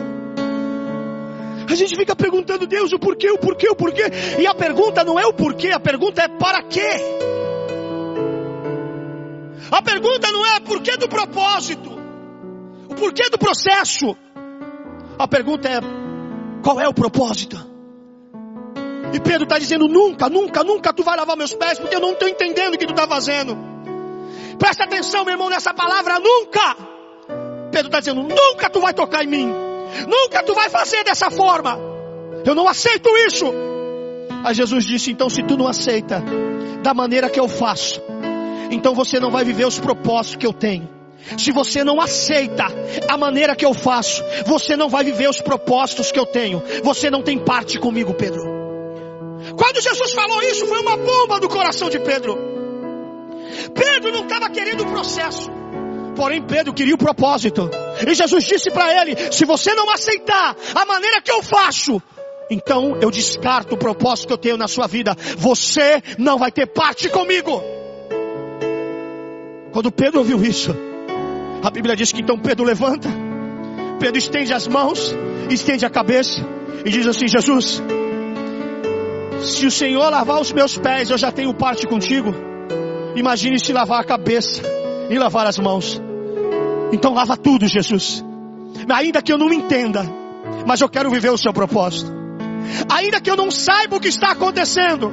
A 1.69 1.75
gente 1.75 1.95
fica 1.95 2.15
perguntando 2.15 2.65
Deus 2.65 2.93
o 2.93 2.99
porquê, 2.99 3.29
o 3.29 3.37
porquê, 3.37 3.69
o 3.69 3.75
porquê. 3.75 4.03
E 4.39 4.47
a 4.47 4.55
pergunta 4.55 5.03
não 5.03 5.19
é 5.19 5.25
o 5.25 5.33
porquê, 5.33 5.71
a 5.71 5.79
pergunta 5.79 6.21
é 6.21 6.27
para 6.27 6.63
quê. 6.63 6.89
A 9.69 9.81
pergunta 9.81 10.31
não 10.31 10.45
é 10.45 10.57
o 10.57 10.61
porquê 10.61 10.95
do 10.95 11.09
propósito, 11.09 11.91
o 12.89 12.95
porquê 12.95 13.29
do 13.29 13.37
processo. 13.37 14.15
A 15.19 15.27
pergunta 15.27 15.67
é 15.67 15.79
qual 16.63 16.79
é 16.79 16.87
o 16.87 16.93
propósito. 16.93 17.57
E 19.13 19.19
Pedro 19.19 19.43
está 19.43 19.59
dizendo: 19.59 19.87
nunca, 19.87 20.29
nunca, 20.29 20.63
nunca 20.63 20.93
tu 20.93 21.03
vai 21.03 21.17
lavar 21.17 21.35
meus 21.35 21.53
pés, 21.53 21.79
porque 21.79 21.95
eu 21.95 21.99
não 21.99 22.13
estou 22.13 22.29
entendendo 22.29 22.75
o 22.75 22.77
que 22.77 22.85
tu 22.85 22.91
está 22.91 23.05
fazendo. 23.07 23.57
Presta 24.57 24.83
atenção, 24.83 25.23
meu 25.23 25.33
irmão, 25.33 25.49
nessa 25.49 25.73
palavra 25.73 26.19
nunca. 26.19 26.75
Pedro 27.71 27.87
está 27.87 27.99
dizendo: 27.99 28.23
nunca 28.23 28.69
tu 28.69 28.79
vai 28.79 28.93
tocar 28.93 29.23
em 29.23 29.27
mim. 29.27 29.53
Nunca 30.07 30.43
tu 30.43 30.53
vai 30.53 30.69
fazer 30.69 31.03
dessa 31.03 31.29
forma. 31.29 31.77
Eu 32.45 32.55
não 32.55 32.67
aceito 32.67 33.09
isso. 33.27 33.45
Aí 34.43 34.53
Jesus 34.53 34.85
disse: 34.85 35.11
então, 35.11 35.29
se 35.29 35.43
tu 35.43 35.57
não 35.57 35.67
aceita 35.67 36.23
da 36.81 36.93
maneira 36.93 37.29
que 37.29 37.39
eu 37.39 37.47
faço, 37.47 38.01
então 38.71 38.93
você 38.93 39.19
não 39.19 39.31
vai 39.31 39.43
viver 39.43 39.65
os 39.65 39.79
propósitos 39.79 40.37
que 40.37 40.47
eu 40.47 40.53
tenho. 40.53 40.89
Se 41.37 41.51
você 41.51 41.83
não 41.83 41.99
aceita 41.99 42.65
a 43.09 43.17
maneira 43.17 43.55
que 43.55 43.65
eu 43.65 43.73
faço, 43.73 44.23
você 44.45 44.77
não 44.77 44.87
vai 44.87 45.03
viver 45.03 45.29
os 45.29 45.41
propósitos 45.41 46.11
que 46.11 46.19
eu 46.19 46.25
tenho. 46.25 46.63
Você 46.83 47.09
não 47.09 47.21
tem 47.21 47.37
parte 47.37 47.77
comigo, 47.79 48.13
Pedro. 48.13 48.41
Quando 49.57 49.81
Jesus 49.81 50.13
falou 50.13 50.41
isso, 50.43 50.65
foi 50.67 50.79
uma 50.79 50.95
bomba 50.95 51.39
no 51.39 51.49
coração 51.49 51.89
de 51.89 51.99
Pedro. 51.99 52.56
Pedro 53.73 54.11
não 54.11 54.23
estava 54.23 54.49
querendo 54.49 54.83
o 54.83 54.87
processo. 54.87 55.49
Porém, 56.15 56.41
Pedro 56.41 56.73
queria 56.73 56.95
o 56.95 56.97
propósito. 56.97 57.69
E 58.05 58.13
Jesus 58.15 58.43
disse 58.43 58.71
para 58.71 59.01
ele: 59.01 59.31
se 59.31 59.45
você 59.45 59.73
não 59.75 59.89
aceitar 59.91 60.55
a 60.73 60.85
maneira 60.85 61.21
que 61.21 61.31
eu 61.31 61.43
faço, 61.43 62.01
então 62.49 62.97
eu 63.01 63.11
descarto 63.11 63.75
o 63.75 63.77
propósito 63.77 64.27
que 64.27 64.33
eu 64.33 64.37
tenho 64.37 64.57
na 64.57 64.67
sua 64.67 64.87
vida. 64.87 65.15
Você 65.37 66.01
não 66.17 66.39
vai 66.39 66.51
ter 66.51 66.65
parte 66.65 67.07
comigo. 67.09 67.61
Quando 69.71 69.91
Pedro 69.91 70.19
ouviu 70.19 70.43
isso, 70.43 70.75
a 71.61 71.69
Bíblia 71.69 71.95
diz 71.95 72.11
que 72.11 72.21
então 72.21 72.39
Pedro 72.39 72.65
levanta, 72.65 73.09
Pedro 73.99 74.17
estende 74.17 74.53
as 74.53 74.67
mãos, 74.67 75.15
estende 75.51 75.85
a 75.85 75.89
cabeça 75.89 76.43
e 76.83 76.89
diz 76.89 77.05
assim: 77.05 77.27
Jesus, 77.27 77.83
se 79.43 79.65
o 79.67 79.71
Senhor 79.71 80.09
lavar 80.09 80.41
os 80.41 80.51
meus 80.51 80.77
pés, 80.79 81.11
eu 81.11 81.17
já 81.17 81.31
tenho 81.31 81.53
parte 81.53 81.85
contigo. 81.85 82.33
Imagine 83.17 83.59
se 83.59 83.73
lavar 83.73 84.01
a 84.01 84.03
cabeça 84.03 84.61
e 85.09 85.17
lavar 85.17 85.47
as 85.47 85.57
mãos. 85.57 85.99
Então 86.91 87.15
lava 87.15 87.35
tudo, 87.35 87.67
Jesus. 87.67 88.23
Ainda 88.87 89.23
que 89.23 89.33
eu 89.33 89.39
não 89.39 89.51
entenda, 89.51 90.05
mas 90.67 90.81
eu 90.81 90.87
quero 90.87 91.09
viver 91.09 91.31
o 91.31 91.37
seu 91.37 91.51
propósito. 91.51 92.11
Ainda 92.87 93.19
que 93.19 93.31
eu 93.31 93.35
não 93.35 93.49
saiba 93.49 93.95
o 93.95 93.99
que 93.99 94.07
está 94.07 94.33
acontecendo, 94.33 95.11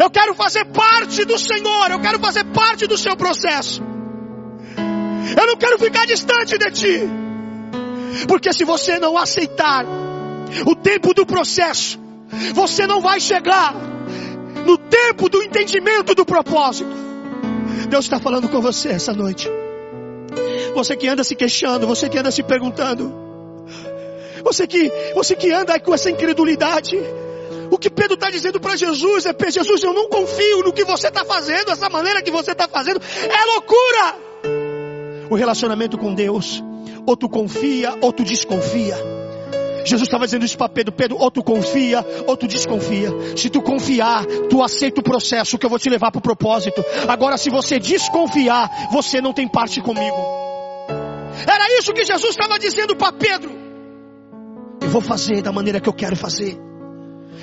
eu 0.00 0.10
quero 0.10 0.34
fazer 0.34 0.64
parte 0.64 1.24
do 1.24 1.38
Senhor, 1.38 1.88
eu 1.88 2.00
quero 2.00 2.18
fazer 2.18 2.44
parte 2.46 2.88
do 2.88 2.98
seu 2.98 3.16
processo. 3.16 3.80
Eu 5.40 5.46
não 5.46 5.56
quero 5.56 5.78
ficar 5.78 6.04
distante 6.04 6.58
de 6.58 6.70
ti. 6.72 7.00
Porque 8.26 8.52
se 8.52 8.64
você 8.64 8.98
não 8.98 9.16
aceitar 9.16 9.86
o 10.66 10.74
tempo 10.74 11.14
do 11.14 11.24
processo, 11.24 11.96
você 12.52 12.88
não 12.88 13.00
vai 13.00 13.20
chegar 13.20 13.91
no 14.66 14.78
tempo 14.78 15.28
do 15.28 15.42
entendimento 15.42 16.14
do 16.14 16.24
propósito. 16.24 16.90
Deus 17.88 18.04
está 18.04 18.18
falando 18.18 18.48
com 18.48 18.60
você 18.60 18.88
essa 18.88 19.12
noite. 19.12 19.48
Você 20.74 20.96
que 20.96 21.08
anda 21.08 21.22
se 21.22 21.34
queixando, 21.34 21.86
você 21.86 22.08
que 22.08 22.18
anda 22.18 22.30
se 22.30 22.42
perguntando, 22.42 23.12
você 24.42 24.66
que, 24.66 24.90
você 25.14 25.36
que 25.36 25.50
anda 25.50 25.78
com 25.78 25.94
essa 25.94 26.10
incredulidade. 26.10 26.98
O 27.70 27.78
que 27.78 27.88
Pedro 27.88 28.14
está 28.14 28.28
dizendo 28.28 28.60
para 28.60 28.76
Jesus 28.76 29.24
é: 29.24 29.34
Jesus, 29.50 29.82
eu 29.82 29.94
não 29.94 30.08
confio 30.08 30.62
no 30.62 30.72
que 30.72 30.84
você 30.84 31.08
está 31.08 31.24
fazendo, 31.24 31.70
essa 31.70 31.88
maneira 31.88 32.20
que 32.22 32.30
você 32.30 32.52
está 32.52 32.68
fazendo 32.68 33.00
é 33.00 33.44
loucura. 33.52 34.16
O 35.30 35.34
relacionamento 35.34 35.96
com 35.96 36.12
Deus, 36.12 36.62
ou 37.06 37.16
tu 37.16 37.28
confia, 37.28 37.96
ou 38.00 38.12
tu 38.12 38.24
desconfia. 38.24 38.96
Jesus 39.84 40.08
estava 40.08 40.24
dizendo 40.24 40.44
isso 40.44 40.56
para 40.56 40.68
Pedro: 40.68 40.92
Pedro, 40.92 41.16
ou 41.18 41.30
tu 41.30 41.42
confia, 41.42 42.04
ou 42.26 42.36
tu 42.36 42.46
desconfia. 42.46 43.10
Se 43.36 43.50
tu 43.50 43.60
confiar, 43.62 44.24
tu 44.48 44.62
aceita 44.62 45.00
o 45.00 45.04
processo 45.04 45.58
que 45.58 45.66
eu 45.66 45.70
vou 45.70 45.78
te 45.78 45.88
levar 45.88 46.10
para 46.10 46.18
o 46.18 46.22
propósito. 46.22 46.84
Agora, 47.08 47.36
se 47.36 47.50
você 47.50 47.78
desconfiar, 47.78 48.90
você 48.92 49.20
não 49.20 49.32
tem 49.32 49.48
parte 49.48 49.80
comigo. 49.80 50.16
Era 51.46 51.78
isso 51.78 51.92
que 51.92 52.04
Jesus 52.04 52.30
estava 52.30 52.58
dizendo 52.58 52.94
para 52.94 53.12
Pedro. 53.12 53.50
Eu 54.80 54.88
vou 54.88 55.00
fazer 55.00 55.42
da 55.42 55.52
maneira 55.52 55.80
que 55.80 55.88
eu 55.88 55.92
quero 55.92 56.16
fazer. 56.16 56.58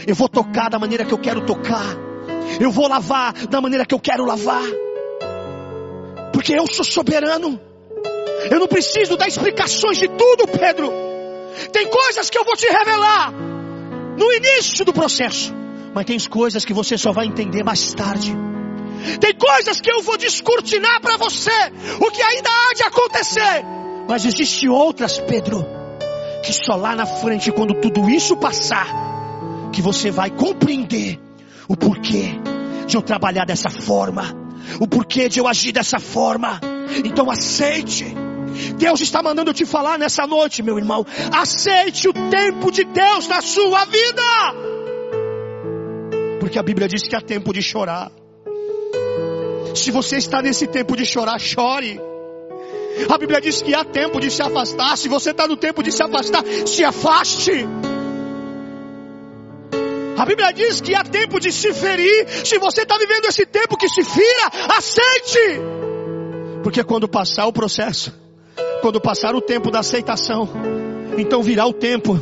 Eu 0.08 0.15
vou 0.15 0.30
tocar 0.30 0.69
da 0.69 0.80
maneira 0.80 1.04
que 1.04 1.13
eu 1.13 1.17
quero 1.17 1.45
tocar. 1.45 1.97
Eu 2.60 2.71
vou 2.71 2.88
lavar 2.88 3.34
da 3.47 3.62
maneira 3.62 3.86
que 3.86 3.93
eu 3.93 3.99
quero 3.99 4.25
lavar. 4.25 4.63
Porque 6.32 6.54
eu 6.54 6.67
sou 6.67 6.86
soberano. 6.86 7.60
Eu 8.49 8.60
não 8.60 8.67
preciso 8.67 9.17
dar 9.17 9.28
explicações 9.28 9.97
de 9.97 10.08
tudo, 10.08 10.47
Pedro. 10.47 11.09
Tem 11.72 11.88
coisas 11.88 12.30
que 12.30 12.38
eu 12.38 12.43
vou 12.43 12.56
te 12.56 12.67
revelar 12.67 13.32
no 13.32 14.32
início 14.34 14.84
do 14.86 14.93
processo, 14.93 15.54
mas 15.93 16.06
tem 16.06 16.19
coisas 16.19 16.65
que 16.65 16.74
você 16.74 16.98
só 16.98 17.12
vai 17.12 17.26
entender 17.26 17.63
mais 17.63 17.93
tarde. 17.93 18.36
Tem 19.19 19.34
coisas 19.34 19.80
que 19.80 19.91
eu 19.91 20.02
vou 20.02 20.17
descortinar 20.17 21.00
para 21.02 21.17
você, 21.17 21.52
o 22.00 22.12
que 22.12 22.22
ainda 22.22 22.50
há 22.50 22.74
de 22.74 22.84
acontecer. 22.84 23.65
Mas 24.08 24.26
existe 24.26 24.67
outras, 24.67 25.19
Pedro, 25.19 25.65
que 26.43 26.52
só 26.52 26.76
lá 26.76 26.95
na 26.95 27.06
frente, 27.06 27.52
quando 27.52 27.76
tudo 27.76 28.10
isso 28.10 28.36
passar, 28.36 28.88
que 29.72 29.82
você 29.82 30.12
vai 30.12 30.30
compreender 30.30 31.19
o 31.67 31.78
porquê 31.78 32.32
de 32.88 32.98
eu 32.98 33.02
trabalhar 33.02 33.45
dessa 33.45 33.69
forma, 33.69 34.24
o 34.80 34.88
porquê 34.88 35.30
de 35.30 35.39
eu 35.39 35.48
agir 35.48 35.72
dessa 35.72 36.00
forma. 36.00 36.60
Então 37.06 37.30
aceite. 37.30 38.15
Deus 38.78 39.02
está 39.02 39.22
mandando 39.22 39.54
te 39.54 39.65
falar 39.65 39.98
nessa 39.98 40.26
noite, 40.26 40.62
meu 40.62 40.78
irmão. 40.78 41.06
Aceite 41.32 42.08
o 42.08 42.13
tempo 42.13 42.72
de 42.72 42.84
Deus 42.84 43.28
na 43.28 43.41
sua 43.41 43.86
vida. 43.86 44.22
Porque 46.39 46.58
a 46.58 46.63
Bíblia 46.63 46.88
diz 46.88 47.08
que 47.08 47.15
há 47.15 47.22
tempo 47.22 47.54
de 47.54 47.62
chorar. 47.62 48.12
Se 49.76 49.91
você 49.91 50.17
está 50.17 50.41
nesse 50.41 50.67
tempo 50.67 50.95
de 50.95 51.06
chorar, 51.06 51.39
chore. 51.39 52.00
A 53.10 53.17
Bíblia 53.17 53.39
diz 53.39 53.62
que 53.62 53.74
há 53.74 53.84
tempo 53.84 54.19
de 54.19 54.30
se 54.30 54.41
afastar. 54.41 54.98
Se 54.98 55.08
você 55.08 55.32
está 55.32 55.48
no 55.48 55.56
tempo 55.56 55.84
de 55.84 55.91
se 55.91 56.04
afastar, 56.04 56.43
se 56.65 56.84
afaste. 56.84 57.65
A 60.17 60.26
Bíblia 60.26 60.52
diz 60.52 60.82
que 60.82 60.93
há 60.93 61.04
tempo 61.04 61.39
de 61.39 61.52
se 61.52 61.74
ferir. 61.74 62.28
Se 62.45 62.58
você 62.58 62.82
está 62.82 62.98
vivendo 62.98 63.26
esse 63.26 63.45
tempo 63.45 63.78
que 63.78 63.88
se 63.88 64.04
fira, 64.04 64.76
aceite. 64.76 65.62
Porque 66.62 66.84
quando 66.84 67.08
passar 67.08 67.48
o 67.48 67.54
processo, 67.54 68.13
quando 68.82 69.00
passar 69.00 69.36
o 69.36 69.42
tempo 69.42 69.72
da 69.72 69.80
aceitação, 69.80 70.50
então 71.18 71.42
virá 71.44 71.65
o 71.65 71.74
tempo 71.74 72.20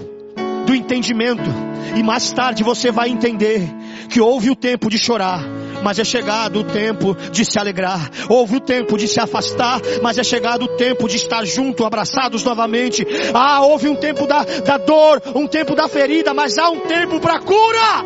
do 0.65 0.76
entendimento. 0.76 1.50
E 1.96 2.04
mais 2.04 2.32
tarde 2.32 2.63
você 2.63 2.91
vai 2.91 3.10
entender 3.10 3.67
que 4.10 4.20
houve 4.20 4.50
o 4.50 4.56
tempo 4.56 4.89
de 4.89 5.00
chorar, 5.00 5.41
mas 5.84 5.98
é 5.98 6.04
chegado 6.04 6.60
o 6.60 6.63
tempo 6.63 7.15
de 7.32 7.46
se 7.46 7.58
alegrar. 7.58 8.12
Houve 8.30 8.58
o 8.58 8.60
tempo 8.60 8.98
de 8.98 9.08
se 9.08 9.20
afastar, 9.20 9.82
mas 10.02 10.17
é 10.17 10.24
chegado 10.24 10.65
o 10.65 10.78
tempo 10.78 11.08
de 11.08 11.15
estar 11.15 11.46
junto, 11.46 11.86
abraçados 11.86 12.43
novamente. 12.43 13.06
Ah, 13.34 13.62
houve 13.62 13.88
um 13.88 13.96
tempo 13.96 14.28
da, 14.28 14.43
da 14.43 14.78
dor, 14.78 15.22
um 15.34 15.48
tempo 15.48 15.76
da 15.76 15.88
ferida, 15.88 16.34
mas 16.34 16.58
há 16.58 16.70
um 16.70 16.82
tempo 16.82 17.20
para 17.20 17.39
cura. 17.39 18.04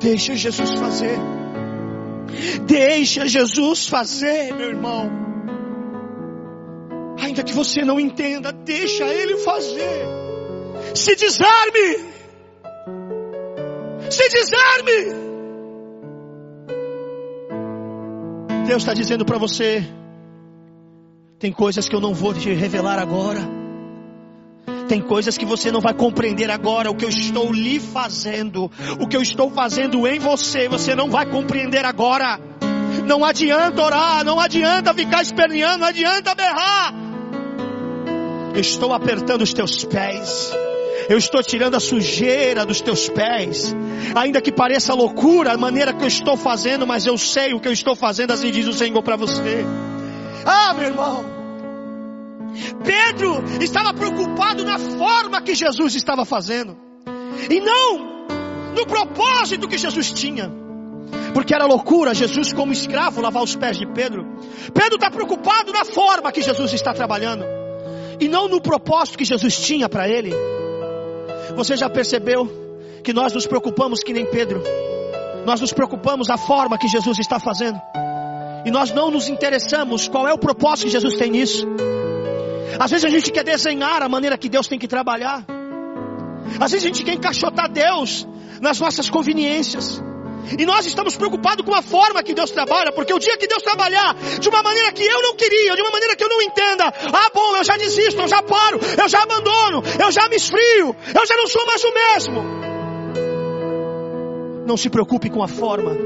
Deixa 0.00 0.34
Jesus 0.34 0.72
fazer. 0.72 1.18
Deixa 2.66 3.26
Jesus 3.26 3.86
fazer, 3.86 4.54
meu 4.54 4.68
irmão. 4.68 5.29
Ainda 7.20 7.42
que 7.42 7.52
você 7.52 7.84
não 7.84 8.00
entenda, 8.00 8.52
deixa 8.52 9.04
Ele 9.04 9.36
fazer. 9.38 10.06
Se 10.94 11.14
desarme. 11.14 12.10
Se 14.10 14.28
desarme. 14.28 15.30
Deus 18.66 18.82
está 18.82 18.94
dizendo 18.94 19.24
para 19.24 19.38
você: 19.38 19.84
tem 21.38 21.52
coisas 21.52 21.88
que 21.88 21.94
eu 21.94 22.00
não 22.00 22.14
vou 22.14 22.34
te 22.34 22.52
revelar 22.52 22.98
agora. 22.98 23.40
Tem 24.88 25.00
coisas 25.00 25.38
que 25.38 25.44
você 25.44 25.70
não 25.70 25.80
vai 25.80 25.94
compreender 25.94 26.50
agora. 26.50 26.90
O 26.90 26.96
que 26.96 27.04
eu 27.04 27.08
estou 27.08 27.52
lhe 27.52 27.78
fazendo, 27.78 28.70
o 28.98 29.06
que 29.06 29.16
eu 29.16 29.22
estou 29.22 29.50
fazendo 29.50 30.06
em 30.06 30.18
você, 30.18 30.68
você 30.68 30.94
não 30.94 31.08
vai 31.08 31.26
compreender 31.26 31.84
agora. 31.84 32.40
Não 33.06 33.24
adianta 33.24 33.82
orar, 33.82 34.24
não 34.24 34.38
adianta 34.38 34.92
ficar 34.92 35.22
esperneando, 35.22 35.78
não 35.78 35.86
adianta 35.86 36.34
berrar. 36.34 37.09
Eu 38.54 38.60
estou 38.60 38.92
apertando 38.92 39.42
os 39.42 39.52
teus 39.52 39.84
pés. 39.84 40.52
Eu 41.08 41.18
estou 41.18 41.42
tirando 41.42 41.76
a 41.76 41.80
sujeira 41.80 42.66
dos 42.66 42.80
teus 42.80 43.08
pés. 43.08 43.74
Ainda 44.14 44.40
que 44.40 44.52
pareça 44.52 44.94
loucura 44.94 45.52
a 45.52 45.56
maneira 45.56 45.92
que 45.92 46.02
eu 46.02 46.08
estou 46.08 46.36
fazendo, 46.36 46.86
mas 46.86 47.06
eu 47.06 47.16
sei 47.16 47.54
o 47.54 47.60
que 47.60 47.68
eu 47.68 47.72
estou 47.72 47.94
fazendo, 47.94 48.32
assim 48.32 48.50
diz 48.50 48.66
o 48.66 48.72
Senhor 48.72 49.02
para 49.02 49.16
você. 49.16 49.64
Ah, 50.44 50.74
meu 50.74 50.88
irmão. 50.88 51.24
Pedro 52.84 53.42
estava 53.60 53.94
preocupado 53.94 54.64
na 54.64 54.78
forma 54.78 55.40
que 55.42 55.54
Jesus 55.54 55.94
estava 55.94 56.24
fazendo. 56.24 56.76
E 57.48 57.60
não 57.60 58.10
no 58.74 58.86
propósito 58.86 59.68
que 59.68 59.78
Jesus 59.78 60.12
tinha. 60.12 60.50
Porque 61.34 61.54
era 61.54 61.66
loucura 61.66 62.14
Jesus, 62.14 62.52
como 62.52 62.72
escravo, 62.72 63.20
lavar 63.20 63.42
os 63.42 63.54
pés 63.54 63.78
de 63.78 63.86
Pedro. 63.86 64.26
Pedro 64.74 64.96
está 64.96 65.10
preocupado 65.10 65.72
na 65.72 65.84
forma 65.84 66.32
que 66.32 66.42
Jesus 66.42 66.72
está 66.72 66.92
trabalhando 66.92 67.59
e 68.20 68.28
não 68.28 68.48
no 68.48 68.60
propósito 68.60 69.18
que 69.18 69.24
Jesus 69.24 69.56
tinha 69.56 69.88
para 69.88 70.08
ele. 70.08 70.32
Você 71.56 71.76
já 71.76 71.88
percebeu 71.88 72.48
que 73.02 73.12
nós 73.12 73.32
nos 73.32 73.46
preocupamos 73.46 74.00
que 74.00 74.12
nem 74.12 74.26
Pedro. 74.26 74.62
Nós 75.46 75.60
nos 75.60 75.72
preocupamos 75.72 76.28
a 76.28 76.36
forma 76.36 76.78
que 76.78 76.86
Jesus 76.86 77.18
está 77.18 77.40
fazendo. 77.40 77.80
E 78.64 78.70
nós 78.70 78.92
não 78.92 79.10
nos 79.10 79.28
interessamos 79.28 80.06
qual 80.06 80.28
é 80.28 80.32
o 80.32 80.38
propósito 80.38 80.86
que 80.86 80.92
Jesus 80.92 81.16
tem 81.16 81.30
nisso. 81.30 81.66
Às 82.78 82.90
vezes 82.90 83.04
a 83.06 83.08
gente 83.08 83.30
quer 83.32 83.42
desenhar 83.42 84.02
a 84.02 84.08
maneira 84.08 84.36
que 84.36 84.48
Deus 84.48 84.68
tem 84.68 84.78
que 84.78 84.86
trabalhar. 84.86 85.44
Às 86.60 86.72
vezes 86.72 86.84
a 86.84 86.88
gente 86.88 87.04
quer 87.04 87.14
encaixotar 87.14 87.70
Deus 87.70 88.26
nas 88.60 88.78
nossas 88.78 89.08
conveniências. 89.08 90.02
E 90.58 90.66
nós 90.66 90.86
estamos 90.86 91.16
preocupados 91.16 91.64
com 91.64 91.74
a 91.74 91.82
forma 91.82 92.22
que 92.22 92.34
Deus 92.34 92.50
trabalha, 92.50 92.92
porque 92.92 93.12
o 93.12 93.18
dia 93.18 93.36
que 93.36 93.46
Deus 93.46 93.62
trabalhar 93.62 94.14
de 94.14 94.48
uma 94.48 94.62
maneira 94.62 94.92
que 94.92 95.04
eu 95.04 95.22
não 95.22 95.34
queria, 95.36 95.74
de 95.74 95.82
uma 95.82 95.90
maneira 95.90 96.16
que 96.16 96.24
eu 96.24 96.28
não 96.28 96.42
entenda, 96.42 96.86
ah, 96.86 97.30
bom, 97.32 97.56
eu 97.56 97.64
já 97.64 97.76
desisto, 97.76 98.20
eu 98.20 98.28
já 98.28 98.42
paro, 98.42 98.80
eu 98.98 99.08
já 99.08 99.22
abandono, 99.22 99.82
eu 99.98 100.10
já 100.10 100.28
me 100.28 100.36
esfrio, 100.36 100.96
eu 101.14 101.26
já 101.26 101.36
não 101.36 101.46
sou 101.46 101.66
mais 101.66 101.84
o 101.84 101.92
mesmo. 101.92 102.70
Não 104.66 104.76
se 104.76 104.88
preocupe 104.88 105.30
com 105.30 105.42
a 105.42 105.48
forma. 105.48 105.96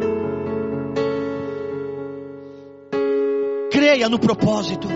Creia 3.70 4.09
no 4.09 4.18
propósito. 4.18 4.88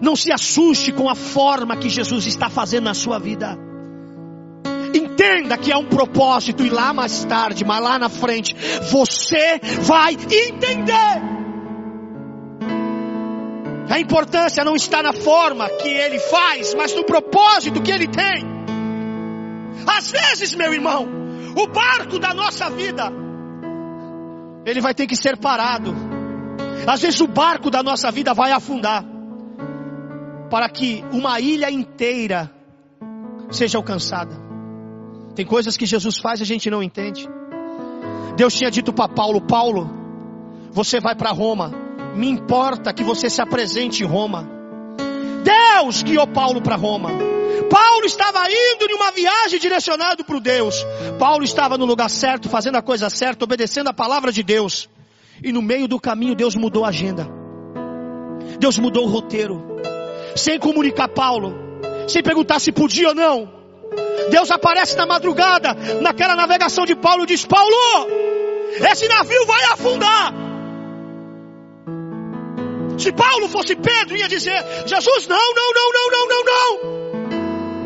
Não 0.00 0.14
se 0.16 0.32
assuste 0.32 0.92
com 0.92 1.08
a 1.08 1.14
forma 1.14 1.76
que 1.76 1.88
Jesus 1.88 2.26
está 2.26 2.50
fazendo 2.50 2.84
na 2.84 2.94
sua 2.94 3.18
vida. 3.18 3.73
Entenda 5.14 5.56
que 5.56 5.70
é 5.70 5.76
um 5.76 5.84
propósito 5.84 6.64
e 6.64 6.70
lá 6.70 6.92
mais 6.92 7.24
tarde, 7.24 7.64
mas 7.64 7.80
lá 7.80 7.98
na 8.00 8.08
frente, 8.08 8.54
você 8.90 9.60
vai 9.82 10.14
entender. 10.14 11.22
A 13.88 14.00
importância 14.00 14.64
não 14.64 14.74
está 14.74 15.04
na 15.04 15.12
forma 15.12 15.68
que 15.68 15.88
ele 15.88 16.18
faz, 16.18 16.74
mas 16.74 16.92
no 16.96 17.04
propósito 17.04 17.80
que 17.80 17.92
ele 17.92 18.08
tem. 18.08 18.44
Às 19.86 20.10
vezes, 20.10 20.52
meu 20.56 20.72
irmão, 20.72 21.06
o 21.56 21.66
barco 21.68 22.18
da 22.18 22.34
nossa 22.34 22.68
vida, 22.70 23.12
ele 24.66 24.80
vai 24.80 24.94
ter 24.94 25.06
que 25.06 25.14
ser 25.14 25.36
parado. 25.36 25.94
Às 26.88 27.02
vezes 27.02 27.20
o 27.20 27.28
barco 27.28 27.70
da 27.70 27.84
nossa 27.84 28.10
vida 28.10 28.34
vai 28.34 28.50
afundar. 28.50 29.04
Para 30.50 30.68
que 30.68 31.04
uma 31.12 31.38
ilha 31.38 31.70
inteira 31.70 32.50
seja 33.50 33.78
alcançada. 33.78 34.43
Tem 35.34 35.44
coisas 35.44 35.76
que 35.76 35.86
Jesus 35.86 36.18
faz 36.18 36.40
e 36.40 36.42
a 36.44 36.46
gente 36.46 36.70
não 36.70 36.82
entende. 36.82 37.28
Deus 38.36 38.54
tinha 38.54 38.70
dito 38.70 38.92
para 38.92 39.08
Paulo: 39.08 39.40
Paulo, 39.40 39.90
você 40.70 41.00
vai 41.00 41.14
para 41.14 41.30
Roma. 41.30 41.72
Me 42.14 42.28
importa 42.28 42.92
que 42.92 43.02
você 43.02 43.28
se 43.28 43.42
apresente 43.42 44.04
em 44.04 44.06
Roma. 44.06 44.48
Deus 45.42 46.02
guiou 46.02 46.26
Paulo 46.26 46.62
para 46.62 46.76
Roma. 46.76 47.10
Paulo 47.68 48.04
estava 48.04 48.46
indo 48.48 48.86
em 48.88 48.94
uma 48.94 49.10
viagem 49.10 49.58
direcionado 49.58 50.24
para 50.24 50.38
Deus. 50.38 50.84
Paulo 51.18 51.44
estava 51.44 51.76
no 51.76 51.84
lugar 51.84 52.08
certo, 52.08 52.48
fazendo 52.48 52.76
a 52.76 52.82
coisa 52.82 53.10
certa, 53.10 53.44
obedecendo 53.44 53.88
a 53.88 53.92
palavra 53.94 54.30
de 54.30 54.42
Deus. 54.42 54.88
E 55.42 55.52
no 55.52 55.60
meio 55.60 55.88
do 55.88 55.98
caminho 55.98 56.34
Deus 56.36 56.54
mudou 56.54 56.84
a 56.84 56.88
agenda. 56.88 57.28
Deus 58.60 58.78
mudou 58.78 59.04
o 59.04 59.10
roteiro. 59.10 59.60
Sem 60.36 60.58
comunicar 60.58 61.08
Paulo, 61.08 61.54
sem 62.06 62.22
perguntar 62.22 62.60
se 62.60 62.70
podia 62.70 63.08
ou 63.08 63.14
não. 63.14 63.63
Deus 64.30 64.50
aparece 64.50 64.96
na 64.96 65.06
madrugada, 65.06 65.74
naquela 66.00 66.34
navegação 66.34 66.84
de 66.84 66.94
Paulo, 66.94 67.24
e 67.24 67.26
diz: 67.26 67.44
Paulo, 67.44 67.76
esse 68.90 69.08
navio 69.08 69.46
vai 69.46 69.64
afundar. 69.64 70.32
Se 72.98 73.12
Paulo 73.12 73.48
fosse 73.48 73.74
Pedro, 73.74 74.16
ia 74.16 74.28
dizer: 74.28 74.64
Jesus, 74.86 75.26
não, 75.26 75.54
não, 75.54 75.72
não, 75.74 75.92
não, 75.92 76.10
não, 76.10 76.28
não, 76.28 76.44
não. 76.44 77.04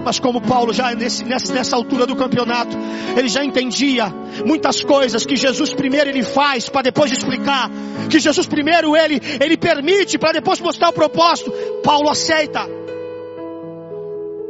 Mas 0.05 0.19
como 0.19 0.41
Paulo 0.41 0.73
já 0.73 0.95
nesse, 0.95 1.25
nessa, 1.25 1.53
nessa 1.53 1.77
altura 1.77 2.07
do 2.07 2.17
campeonato, 2.17 2.77
ele 3.17 3.29
já 3.29 3.45
entendia 3.45 4.07
muitas 4.45 4.83
coisas 4.83 5.27
que 5.27 5.37
Jesus 5.37 5.75
primeiro 5.75 6.09
ele 6.09 6.23
faz 6.23 6.69
para 6.69 6.83
depois 6.83 7.13
explicar, 7.13 7.71
que 8.09 8.19
Jesus 8.19 8.47
primeiro 8.47 8.97
ele 8.97 9.21
ele 9.41 9.57
permite 9.57 10.17
para 10.19 10.33
depois 10.33 10.61
mostrar 10.61 10.91
o 10.91 10.93
propósito. 10.93 11.51
Paulo 11.83 12.09
aceita. 12.09 12.67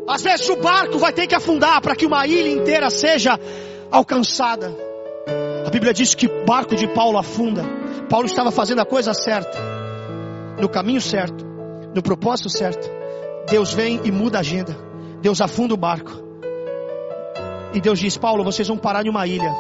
Às 0.09 0.23
vezes 0.23 0.49
o 0.49 0.57
barco 0.57 0.99
vai 0.99 1.13
ter 1.13 1.27
que 1.27 1.35
afundar 1.35 1.83
para 1.83 1.95
que 1.95 2.07
uma 2.07 2.27
ilha 2.27 2.51
inteira 2.51 2.89
seja 2.89 3.39
alcançada. 3.91 4.75
A 5.67 5.71
Bíblia 5.71 5.93
diz 5.93 6.15
que 6.15 6.27
o 6.27 6.47
barco 6.47 6.75
de 6.75 6.89
Paulo 6.89 7.19
afunda. 7.19 7.63
Paulo 8.09 8.25
estava 8.25 8.51
fazendo 8.51 8.81
a 8.81 8.87
coisa 8.87 9.13
certa, 9.13 9.59
no 10.59 10.67
caminho 10.67 11.01
certo, 11.01 11.45
no 11.95 12.03
propósito 12.03 12.49
certo. 12.49 12.89
Deus 13.51 13.75
vem 13.75 14.01
e 14.03 14.11
muda 14.11 14.39
a 14.39 14.41
agenda. 14.41 14.75
Deus 15.21 15.43
afunda 15.43 15.75
o 15.75 15.77
barco. 15.77 16.13
E 17.75 17.81
Deus 17.81 17.99
diz: 17.99 18.17
Paulo, 18.17 18.43
vocês 18.43 18.67
vão 18.67 18.79
parar 18.79 19.05
em 19.05 19.11
uma 19.11 19.27
ilha. 19.27 19.55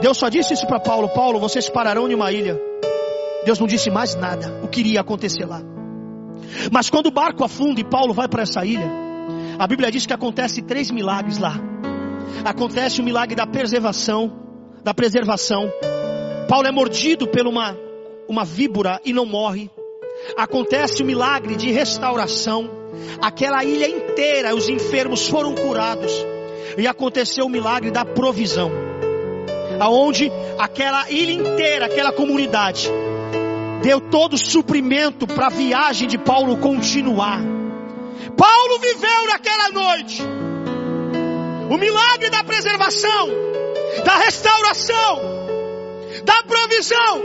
Deus 0.00 0.18
só 0.18 0.28
disse 0.28 0.54
isso 0.54 0.66
para 0.66 0.80
Paulo: 0.80 1.08
Paulo, 1.10 1.38
vocês 1.38 1.68
pararão 1.68 2.10
em 2.10 2.14
uma 2.14 2.32
ilha. 2.32 2.60
Deus 3.44 3.60
não 3.60 3.66
disse 3.68 3.90
mais 3.90 4.16
nada. 4.16 4.60
O 4.64 4.66
que 4.66 4.80
iria 4.80 5.02
acontecer 5.02 5.46
lá? 5.46 5.75
Mas 6.70 6.90
quando 6.90 7.06
o 7.06 7.10
barco 7.10 7.44
afunda 7.44 7.80
e 7.80 7.84
Paulo 7.84 8.12
vai 8.12 8.28
para 8.28 8.42
essa 8.42 8.64
ilha, 8.64 8.90
a 9.58 9.66
Bíblia 9.66 9.90
diz 9.90 10.06
que 10.06 10.12
acontece 10.12 10.62
três 10.62 10.90
milagres 10.90 11.38
lá. 11.38 11.58
Acontece 12.44 13.00
o 13.00 13.04
milagre 13.04 13.34
da 13.34 13.46
preservação, 13.46 14.32
da 14.84 14.94
preservação. 14.94 15.70
Paulo 16.48 16.66
é 16.66 16.70
mordido 16.70 17.26
por 17.26 17.46
uma, 17.46 17.76
uma 18.28 18.44
víbora 18.44 19.00
e 19.04 19.12
não 19.12 19.26
morre. 19.26 19.70
Acontece 20.36 21.02
o 21.02 21.06
milagre 21.06 21.56
de 21.56 21.70
restauração. 21.70 22.70
Aquela 23.20 23.64
ilha 23.64 23.88
inteira, 23.88 24.54
os 24.54 24.68
enfermos 24.68 25.28
foram 25.28 25.54
curados. 25.54 26.12
E 26.78 26.86
aconteceu 26.86 27.46
o 27.46 27.50
milagre 27.50 27.90
da 27.90 28.04
provisão. 28.04 28.70
Aonde 29.80 30.30
aquela 30.58 31.10
ilha 31.10 31.32
inteira, 31.32 31.86
aquela 31.86 32.12
comunidade, 32.12 32.90
deu 33.82 34.00
todo 34.00 34.34
o 34.34 34.38
suprimento 34.38 35.26
para 35.26 35.46
a 35.46 35.50
viagem 35.50 36.08
de 36.08 36.18
Paulo 36.18 36.56
continuar. 36.58 37.40
Paulo 38.36 38.78
viveu 38.78 39.26
naquela 39.28 39.70
noite 39.70 40.22
o 41.70 41.76
milagre 41.76 42.30
da 42.30 42.44
preservação, 42.44 43.28
da 44.04 44.16
restauração, 44.18 45.20
da 46.24 46.42
provisão. 46.42 47.22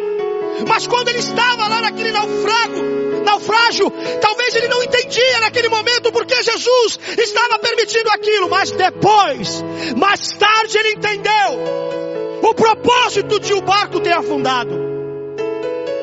Mas 0.67 0.87
quando 0.87 1.09
ele 1.09 1.19
estava 1.19 1.67
lá 1.67 1.81
naquele 1.81 2.11
naufrago, 2.11 2.81
naufrágio, 3.23 3.91
talvez 4.19 4.55
ele 4.55 4.67
não 4.67 4.83
entendia 4.83 5.39
naquele 5.41 5.69
momento 5.69 6.11
porque 6.11 6.41
Jesus 6.41 6.99
estava 7.17 7.59
permitindo 7.59 8.09
aquilo, 8.09 8.49
mas 8.49 8.71
depois, 8.71 9.63
mais 9.97 10.27
tarde 10.29 10.77
ele 10.77 10.93
entendeu 10.93 12.41
o 12.43 12.53
propósito 12.53 13.39
de 13.39 13.53
o 13.53 13.61
barco 13.61 13.99
ter 13.99 14.13
afundado 14.13 14.80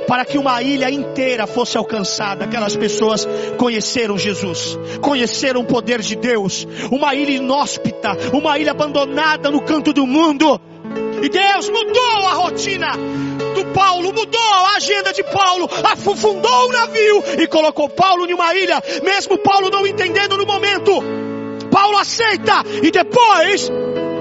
para 0.08 0.24
que 0.24 0.38
uma 0.38 0.62
ilha 0.62 0.90
inteira 0.90 1.46
fosse 1.46 1.76
alcançada. 1.76 2.46
Aquelas 2.46 2.74
pessoas 2.74 3.28
conheceram 3.58 4.16
Jesus, 4.16 4.78
conheceram 5.02 5.60
o 5.60 5.66
poder 5.66 6.00
de 6.00 6.16
Deus. 6.16 6.66
Uma 6.90 7.14
ilha 7.14 7.32
inóspita, 7.32 8.16
uma 8.32 8.58
ilha 8.58 8.70
abandonada 8.70 9.50
no 9.50 9.60
canto 9.60 9.92
do 9.92 10.06
mundo. 10.06 10.58
E 11.22 11.28
Deus 11.28 11.68
mudou 11.68 12.26
a 12.26 12.34
rotina 12.34 12.88
do 13.54 13.64
Paulo, 13.74 14.12
mudou 14.14 14.40
a 14.40 14.76
agenda 14.76 15.12
de 15.12 15.22
Paulo, 15.24 15.68
afundou 15.84 16.68
o 16.68 16.72
navio 16.72 17.24
e 17.40 17.46
colocou 17.46 17.88
Paulo 17.88 18.24
em 18.24 18.32
uma 18.32 18.54
ilha, 18.54 18.82
mesmo 19.02 19.36
Paulo 19.36 19.68
não 19.68 19.86
entendendo 19.86 20.38
no 20.38 20.46
momento. 20.46 20.92
Paulo 21.70 21.98
aceita 21.98 22.64
e 22.82 22.90
depois, 22.90 23.70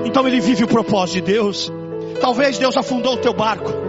então 0.04 0.28
ele 0.28 0.42
vive 0.42 0.66
o 0.66 0.68
propósito 0.68 1.16
de 1.16 1.34
Deus. 1.34 1.72
Talvez 2.20 2.58
Deus 2.58 2.76
afundou 2.76 3.14
o 3.14 3.18
teu 3.18 3.32
barco. 3.32 3.87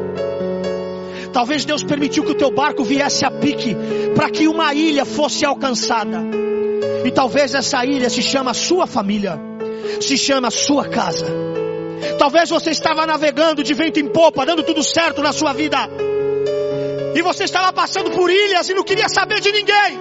Talvez 1.38 1.64
Deus 1.64 1.85
permitiu 1.85 2.24
que 2.24 2.33
o 2.33 2.35
teu 2.35 2.51
barco 2.51 2.83
viesse 2.83 3.24
a 3.24 3.31
pique 3.31 3.77
para 4.12 4.29
que 4.29 4.48
uma 4.48 4.74
ilha 4.74 5.05
fosse 5.05 5.44
alcançada. 5.44 6.20
E 7.05 7.12
talvez 7.12 7.55
essa 7.55 7.85
ilha 7.85 8.11
se 8.11 8.20
chama 8.20 8.53
sua 8.53 8.88
família, 8.88 9.38
se 10.01 10.18
chama 10.18 10.51
sua 10.51 10.88
casa. 10.88 11.27
Talvez 12.18 12.51
você 12.51 12.70
estava 12.70 13.07
navegando 13.07 13.62
de 13.62 13.72
vento 13.72 14.01
em 14.01 14.09
popa, 14.09 14.44
dando 14.44 14.64
tudo 14.64 14.83
certo 14.83 15.22
na 15.22 15.33
sua 15.33 15.53
vida. 15.53 15.79
E 17.14 17.22
você 17.22 17.44
estava 17.44 17.72
passando 17.72 18.11
por 18.11 18.29
ilhas 18.29 18.68
e 18.68 18.74
não 18.74 18.83
queria 18.83 19.09
saber 19.09 19.38
de 19.38 19.53
ninguém. 19.53 19.96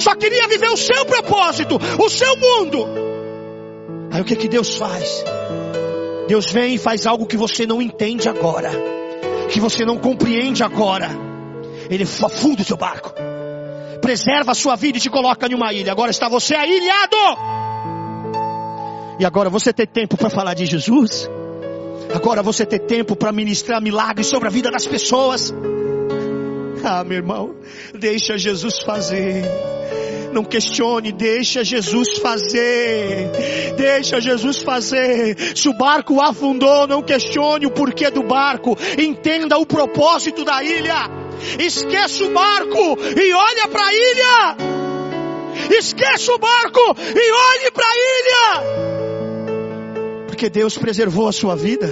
Só 0.00 0.14
queria 0.14 0.48
viver 0.48 0.70
o 0.70 0.78
seu 0.78 1.04
propósito, 1.04 1.78
o 2.02 2.08
seu 2.08 2.34
mundo. 2.38 2.88
Aí 4.12 4.22
o 4.22 4.24
que 4.24 4.34
que 4.34 4.48
Deus 4.48 4.78
faz? 4.78 5.22
Deus 6.26 6.50
vem 6.50 6.76
e 6.76 6.78
faz 6.78 7.06
algo 7.06 7.26
que 7.26 7.36
você 7.36 7.66
não 7.66 7.82
entende 7.82 8.30
agora 8.30 8.95
que 9.50 9.60
você 9.60 9.84
não 9.84 9.98
compreende 9.98 10.62
agora. 10.62 11.08
Ele 11.88 12.04
afunda 12.04 12.62
o 12.62 12.64
seu 12.64 12.76
barco, 12.76 13.12
preserva 14.00 14.52
a 14.52 14.54
sua 14.54 14.76
vida 14.76 14.98
e 14.98 15.00
te 15.00 15.10
coloca 15.10 15.46
em 15.46 15.54
uma 15.54 15.72
ilha. 15.72 15.92
Agora 15.92 16.10
está 16.10 16.28
você 16.28 16.54
ilhado. 16.54 17.16
E 19.18 19.24
agora 19.24 19.48
você 19.48 19.72
tem 19.72 19.86
tempo 19.86 20.16
para 20.16 20.28
falar 20.28 20.54
de 20.54 20.66
Jesus. 20.66 21.28
Agora 22.14 22.42
você 22.42 22.66
tem 22.66 22.78
tempo 22.78 23.16
para 23.16 23.32
ministrar 23.32 23.80
milagres 23.80 24.26
sobre 24.26 24.48
a 24.48 24.50
vida 24.50 24.70
das 24.70 24.86
pessoas. 24.86 25.52
Ah, 26.84 27.02
meu 27.02 27.16
irmão, 27.16 27.56
deixa 27.94 28.38
Jesus 28.38 28.78
fazer. 28.80 29.42
Não 30.36 30.44
questione, 30.44 31.12
deixa 31.12 31.64
Jesus 31.64 32.18
fazer. 32.18 33.30
Deixa 33.74 34.20
Jesus 34.20 34.58
fazer. 34.58 35.34
Se 35.56 35.66
o 35.66 35.72
barco 35.72 36.20
afundou, 36.20 36.86
não 36.86 37.00
questione 37.00 37.64
o 37.64 37.70
porquê 37.70 38.10
do 38.10 38.22
barco. 38.22 38.76
Entenda 38.98 39.56
o 39.56 39.64
propósito 39.64 40.44
da 40.44 40.62
ilha. 40.62 41.08
Esqueça 41.58 42.22
o 42.22 42.34
barco 42.34 42.98
e 43.18 43.32
olha 43.32 43.66
para 43.68 43.86
a 43.86 43.94
ilha. 43.94 44.56
Esqueça 45.74 46.30
o 46.34 46.38
barco 46.38 46.80
e 46.98 47.32
olhe 47.32 47.70
para 47.70 47.86
a 47.86 47.96
ilha. 47.96 48.62
Porque 50.26 50.50
Deus 50.50 50.76
preservou 50.76 51.28
a 51.28 51.32
sua 51.32 51.56
vida. 51.56 51.90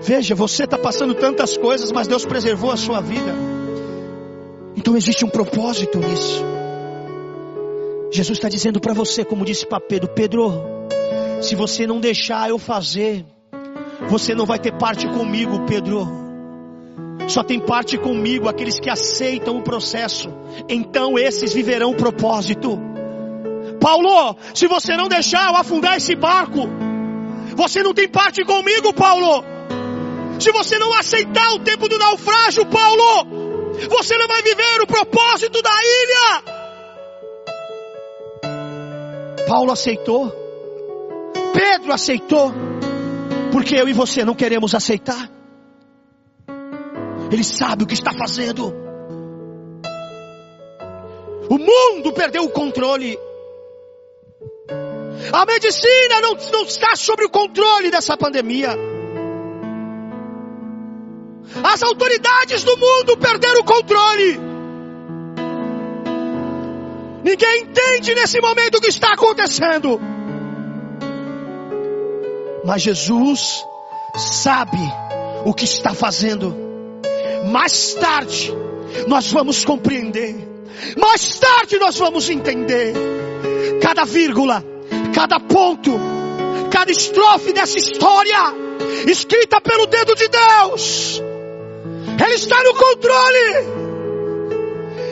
Veja, 0.00 0.36
você 0.36 0.62
está 0.62 0.78
passando 0.78 1.12
tantas 1.12 1.56
coisas, 1.56 1.90
mas 1.90 2.06
Deus 2.06 2.24
preservou 2.24 2.70
a 2.70 2.76
sua 2.76 3.00
vida. 3.00 3.53
Então 4.84 4.98
existe 4.98 5.24
um 5.24 5.30
propósito 5.30 5.98
nisso. 5.98 6.44
Jesus 8.12 8.36
está 8.36 8.50
dizendo 8.50 8.78
para 8.78 8.92
você, 8.92 9.24
como 9.24 9.42
disse 9.42 9.66
para 9.66 9.80
Pedro: 9.80 10.10
Pedro, 10.10 10.52
se 11.40 11.54
você 11.54 11.86
não 11.86 11.98
deixar 11.98 12.50
eu 12.50 12.58
fazer, 12.58 13.24
você 14.10 14.34
não 14.34 14.44
vai 14.44 14.58
ter 14.58 14.76
parte 14.76 15.08
comigo, 15.08 15.64
Pedro. 15.64 16.06
Só 17.28 17.42
tem 17.42 17.58
parte 17.60 17.96
comigo 17.96 18.46
aqueles 18.46 18.78
que 18.78 18.90
aceitam 18.90 19.56
o 19.56 19.62
processo. 19.62 20.28
Então 20.68 21.18
esses 21.18 21.54
viverão 21.54 21.92
o 21.92 21.96
propósito. 21.96 22.78
Paulo, 23.80 24.36
se 24.52 24.66
você 24.66 24.98
não 24.98 25.08
deixar 25.08 25.48
eu 25.48 25.56
afundar 25.56 25.96
esse 25.96 26.14
barco, 26.14 26.68
você 27.56 27.82
não 27.82 27.94
tem 27.94 28.06
parte 28.06 28.44
comigo, 28.44 28.92
Paulo. 28.92 29.42
Se 30.38 30.52
você 30.52 30.78
não 30.78 30.92
aceitar 30.92 31.54
o 31.54 31.60
tempo 31.60 31.88
do 31.88 31.96
naufrágio, 31.96 32.66
Paulo, 32.66 33.43
você 33.88 34.16
não 34.18 34.26
vai 34.28 34.42
viver 34.42 34.82
o 34.82 34.86
propósito 34.86 35.60
da 35.62 35.70
ilha. 35.70 36.42
Paulo 39.46 39.72
aceitou, 39.72 40.32
Pedro 41.52 41.92
aceitou, 41.92 42.52
porque 43.52 43.76
eu 43.76 43.88
e 43.88 43.92
você 43.92 44.24
não 44.24 44.34
queremos 44.34 44.74
aceitar. 44.74 45.30
Ele 47.30 47.44
sabe 47.44 47.84
o 47.84 47.86
que 47.86 47.94
está 47.94 48.12
fazendo. 48.12 48.72
O 51.48 51.58
mundo 51.58 52.12
perdeu 52.12 52.44
o 52.44 52.50
controle. 52.50 53.18
A 55.32 55.44
medicina 55.46 56.20
não, 56.20 56.34
não 56.52 56.62
está 56.62 56.94
sob 56.96 57.24
o 57.24 57.30
controle 57.30 57.90
dessa 57.90 58.16
pandemia. 58.16 58.93
As 61.62 61.82
autoridades 61.82 62.64
do 62.64 62.76
mundo 62.76 63.16
perderam 63.16 63.60
o 63.60 63.64
controle. 63.64 64.40
Ninguém 67.22 67.62
entende 67.62 68.14
nesse 68.14 68.40
momento 68.40 68.76
o 68.76 68.80
que 68.80 68.88
está 68.88 69.12
acontecendo. 69.12 70.00
Mas 72.64 72.82
Jesus 72.82 73.64
sabe 74.16 74.78
o 75.44 75.54
que 75.54 75.64
está 75.64 75.94
fazendo. 75.94 76.54
Mais 77.50 77.94
tarde 77.94 78.52
nós 79.06 79.30
vamos 79.30 79.64
compreender. 79.64 80.36
Mais 80.98 81.38
tarde 81.38 81.78
nós 81.78 81.96
vamos 81.96 82.28
entender. 82.28 82.94
Cada 83.80 84.04
vírgula, 84.04 84.64
cada 85.14 85.38
ponto, 85.38 85.92
cada 86.70 86.90
estrofe 86.90 87.52
dessa 87.52 87.78
história, 87.78 88.54
escrita 89.06 89.60
pelo 89.60 89.86
dedo 89.86 90.14
de 90.14 90.28
Deus 90.28 91.22
ele 92.22 92.34
está 92.34 92.62
no 92.62 92.74
controle. 92.74 93.84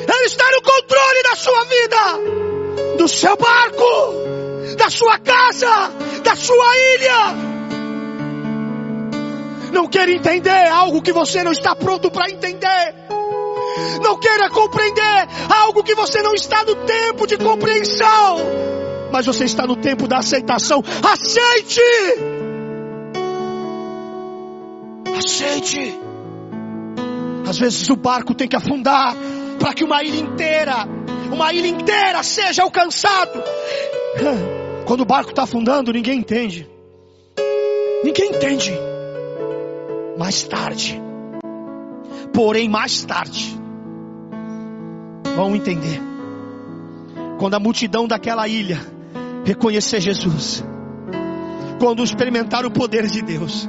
Ele 0.09 0.27
está 0.27 0.45
no 0.51 0.63
controle 0.63 1.23
da 1.23 1.37
sua 1.37 1.65
vida, 1.65 2.97
do 2.99 3.09
seu 3.09 3.37
barco, 3.37 4.77
da 4.77 4.91
sua 4.91 5.19
casa, 5.19 5.91
da 6.23 6.37
sua 6.37 6.79
ilha. 6.95 7.53
Não 9.73 9.89
quer 9.89 10.09
entender 10.09 10.69
algo 10.69 11.01
que 11.01 11.13
você 11.13 11.43
não 11.43 11.53
está 11.53 11.75
pronto 11.75 12.11
para 12.11 12.31
entender. 12.31 12.95
Não 14.03 14.19
queira 14.19 14.51
compreender 14.51 15.29
algo 15.49 15.83
que 15.83 15.95
você 15.95 16.23
não 16.23 16.35
está 16.35 16.63
no 16.65 16.77
tempo 16.85 17.27
de 17.27 17.39
compreensão. 17.39 18.39
Mas 19.11 19.27
você 19.27 19.45
está 19.45 19.67
no 19.67 19.77
tempo 19.77 20.07
da 20.07 20.19
aceitação. 20.19 20.83
Aceite! 21.03 21.81
Aceite! 25.17 26.12
Às 27.53 27.59
vezes 27.59 27.91
o 27.91 27.97
barco 27.97 28.33
tem 28.33 28.49
que 28.49 28.57
afundar 28.57 29.15
para 29.59 29.75
que 29.75 29.85
uma 29.85 30.03
ilha 30.03 30.21
inteira, 30.21 30.89
uma 31.31 31.53
ilha 31.53 31.67
inteira 31.67 32.23
seja 32.23 32.63
alcançado. 32.63 33.43
Quando 34.89 35.03
o 35.03 35.05
barco 35.05 35.33
está 35.33 35.43
afundando, 35.43 35.93
ninguém 35.93 36.21
entende. 36.21 36.67
Ninguém 38.03 38.31
entende. 38.31 38.73
Mais 40.17 40.45
tarde, 40.45 40.99
porém 42.33 42.71
mais 42.71 43.05
tarde, 43.05 43.55
vão 45.37 45.55
entender. 45.55 46.01
Quando 47.39 47.53
a 47.53 47.61
multidão 47.61 48.09
daquela 48.09 48.49
ilha 48.49 48.81
reconhecer 49.45 50.01
Jesus, 50.01 50.65
quando 51.79 52.03
experimentar 52.03 52.65
o 52.65 52.71
poder 52.71 53.07
de 53.09 53.21
Deus, 53.21 53.69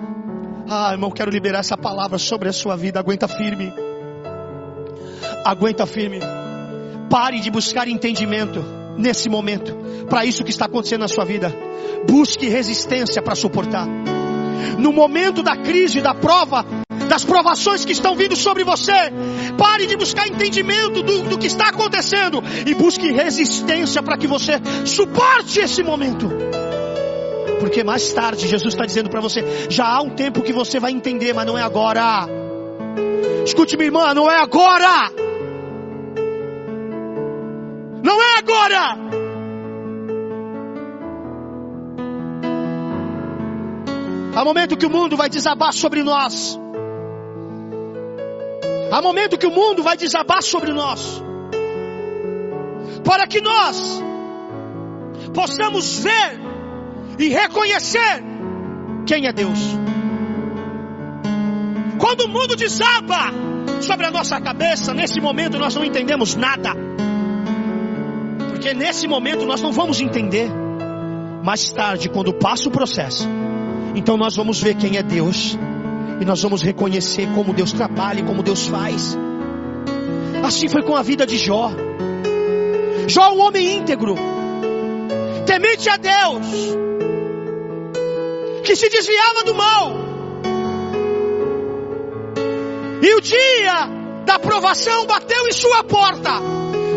ah, 0.70 0.92
irmão, 0.92 1.12
quero 1.12 1.30
liberar 1.30 1.60
essa 1.60 1.78
palavra 1.78 2.18
sobre 2.18 2.50
a 2.50 2.54
sua 2.54 2.76
vida. 2.76 3.00
Aguenta 3.00 3.28
firme. 3.28 3.74
Aguenta 5.44 5.86
firme. 5.86 6.20
Pare 7.10 7.40
de 7.40 7.52
buscar 7.52 7.88
entendimento 7.88 8.64
nesse 8.98 9.30
momento 9.30 9.76
para 10.10 10.26
isso 10.26 10.44
que 10.44 10.52
está 10.52 10.66
acontecendo 10.66 11.02
na 11.02 11.08
sua 11.08 11.26
vida. 11.26 11.54
Busque 12.08 12.48
resistência 12.48 13.22
para 13.22 13.36
suportar. 13.36 13.88
No 14.78 14.92
momento 14.92 15.44
da 15.44 15.58
crise, 15.58 16.02
da 16.02 16.14
prova, 16.14 16.66
das 17.08 17.24
provações 17.24 17.86
que 17.86 17.92
estão 17.92 18.16
vindo 18.16 18.36
sobre 18.36 18.64
você, 18.64 19.12
pare 19.58 19.86
de 19.86 19.96
buscar 19.98 20.28
entendimento 20.28 21.04
do, 21.04 21.24
do 21.24 21.38
que 21.38 21.48
está 21.48 21.70
acontecendo 21.70 22.42
e 22.66 22.74
busque 22.74 23.12
resistência 23.12 24.02
para 24.02 24.18
que 24.18 24.28
você 24.28 24.54
suporte 24.86 25.60
esse 25.60 25.84
momento. 25.84 26.30
Porque 27.64 27.82
mais 27.82 28.12
tarde 28.12 28.46
Jesus 28.46 28.74
está 28.74 28.86
dizendo 28.86 29.10
para 29.10 29.22
você: 29.22 29.42
já 29.70 29.86
há 29.88 30.02
um 30.02 30.10
tempo 30.10 30.42
que 30.42 30.52
você 30.52 30.82
vai 30.82 30.92
entender, 30.92 31.34
mas 31.34 31.46
não 31.46 31.58
é 31.58 31.62
agora. 31.62 32.28
Escute, 33.46 33.78
minha 33.78 33.88
irmã, 33.88 34.14
não 34.14 34.30
é 34.30 34.36
agora. 34.38 35.10
Não 38.04 38.22
é 38.22 38.38
agora. 38.38 38.98
Há 44.36 44.44
momento 44.44 44.76
que 44.76 44.86
o 44.86 44.90
mundo 44.90 45.16
vai 45.16 45.30
desabar 45.30 45.72
sobre 45.72 46.04
nós. 46.04 46.60
Há 48.92 49.02
momento 49.02 49.38
que 49.38 49.48
o 49.48 49.52
mundo 49.52 49.82
vai 49.82 49.96
desabar 49.96 50.44
sobre 50.44 50.74
nós. 50.74 51.24
Para 53.06 53.26
que 53.26 53.40
nós 53.40 54.04
possamos 55.34 56.00
ver 56.00 56.53
e 57.18 57.30
reconhecer 57.30 58.24
quem 59.06 59.28
é 59.28 59.34
Deus. 59.34 59.60
Quando 62.00 62.22
o 62.22 62.28
mundo 62.28 62.56
desaba 62.56 63.32
sobre 63.82 64.06
a 64.06 64.12
nossa 64.12 64.40
cabeça, 64.42 64.94
nesse 64.94 65.20
momento 65.22 65.58
nós 65.58 65.76
não 65.76 65.84
entendemos 65.84 66.36
nada. 66.36 66.72
Porque 68.50 68.74
nesse 68.74 69.08
momento 69.08 69.46
nós 69.46 69.62
não 69.62 69.72
vamos 69.72 70.02
entender. 70.02 70.50
Mais 71.44 71.70
tarde, 71.72 72.08
quando 72.08 72.34
passa 72.34 72.70
o 72.70 72.72
processo, 72.72 73.28
então 73.96 74.16
nós 74.16 74.36
vamos 74.36 74.62
ver 74.62 74.76
quem 74.76 74.98
é 74.98 75.04
Deus. 75.04 75.58
E 76.22 76.26
nós 76.26 76.42
vamos 76.42 76.62
reconhecer 76.62 77.28
como 77.36 77.54
Deus 77.54 77.74
trabalha 77.74 78.22
e 78.22 78.24
como 78.24 78.42
Deus 78.42 78.68
faz. 78.68 79.18
Assim 80.44 80.68
foi 80.68 80.84
com 80.84 80.96
a 80.96 81.02
vida 81.02 81.26
de 81.26 81.38
Jó. 81.38 81.72
Jó, 83.08 83.34
um 83.34 83.42
homem 83.42 83.78
íntegro, 83.78 84.16
temente 85.46 85.90
a 85.90 85.98
Deus, 85.98 86.78
que 88.64 88.76
se 88.76 88.90
desviava 88.90 89.44
do 89.44 89.54
mal. 89.54 89.94
E 93.02 93.14
o 93.16 93.22
dia 93.22 93.90
da 94.26 94.40
provação 94.40 95.06
bateu 95.06 95.48
em 95.48 95.52
sua 95.52 95.84
porta, 95.84 96.32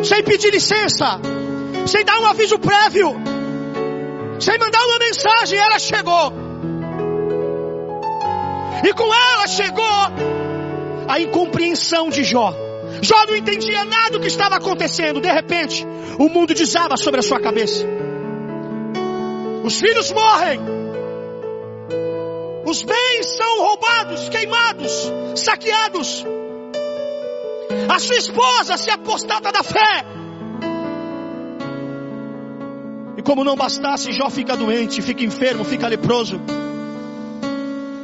sem 0.04 0.22
pedir 0.22 0.52
licença, 0.52 1.20
sem 1.86 2.04
dar 2.04 2.20
um 2.20 2.26
aviso 2.26 2.58
prévio, 2.58 3.14
sem 4.38 4.58
mandar 4.58 4.84
uma 4.86 4.98
mensagem, 4.98 5.58
ela 5.58 5.78
chegou. 5.78 6.32
E 8.84 8.92
com 8.92 9.12
ela 9.12 9.46
chegou 9.48 9.84
a 11.08 11.20
incompreensão 11.20 12.08
de 12.08 12.22
Jó. 12.22 12.54
Jó 13.02 13.26
não 13.26 13.36
entendia 13.36 13.84
nada 13.84 14.10
do 14.10 14.20
que 14.20 14.28
estava 14.28 14.56
acontecendo. 14.56 15.20
De 15.20 15.30
repente, 15.30 15.84
o 16.18 16.28
mundo 16.28 16.54
desaba 16.54 16.96
sobre 16.96 17.20
a 17.20 17.22
sua 17.22 17.40
cabeça. 17.40 17.84
Os 19.64 19.80
filhos 19.80 20.12
morrem. 20.12 20.85
Os 22.66 22.82
bens 22.82 23.26
são 23.36 23.60
roubados, 23.62 24.28
queimados, 24.28 25.12
saqueados. 25.36 26.26
A 27.88 27.98
sua 28.00 28.16
esposa 28.16 28.76
se 28.76 28.90
apostata 28.90 29.52
da 29.52 29.62
fé. 29.62 30.04
E 33.16 33.22
como 33.22 33.44
não 33.44 33.54
bastasse, 33.54 34.10
Jó 34.12 34.28
fica 34.28 34.56
doente, 34.56 35.00
fica 35.00 35.22
enfermo, 35.22 35.64
fica 35.64 35.86
leproso. 35.86 36.40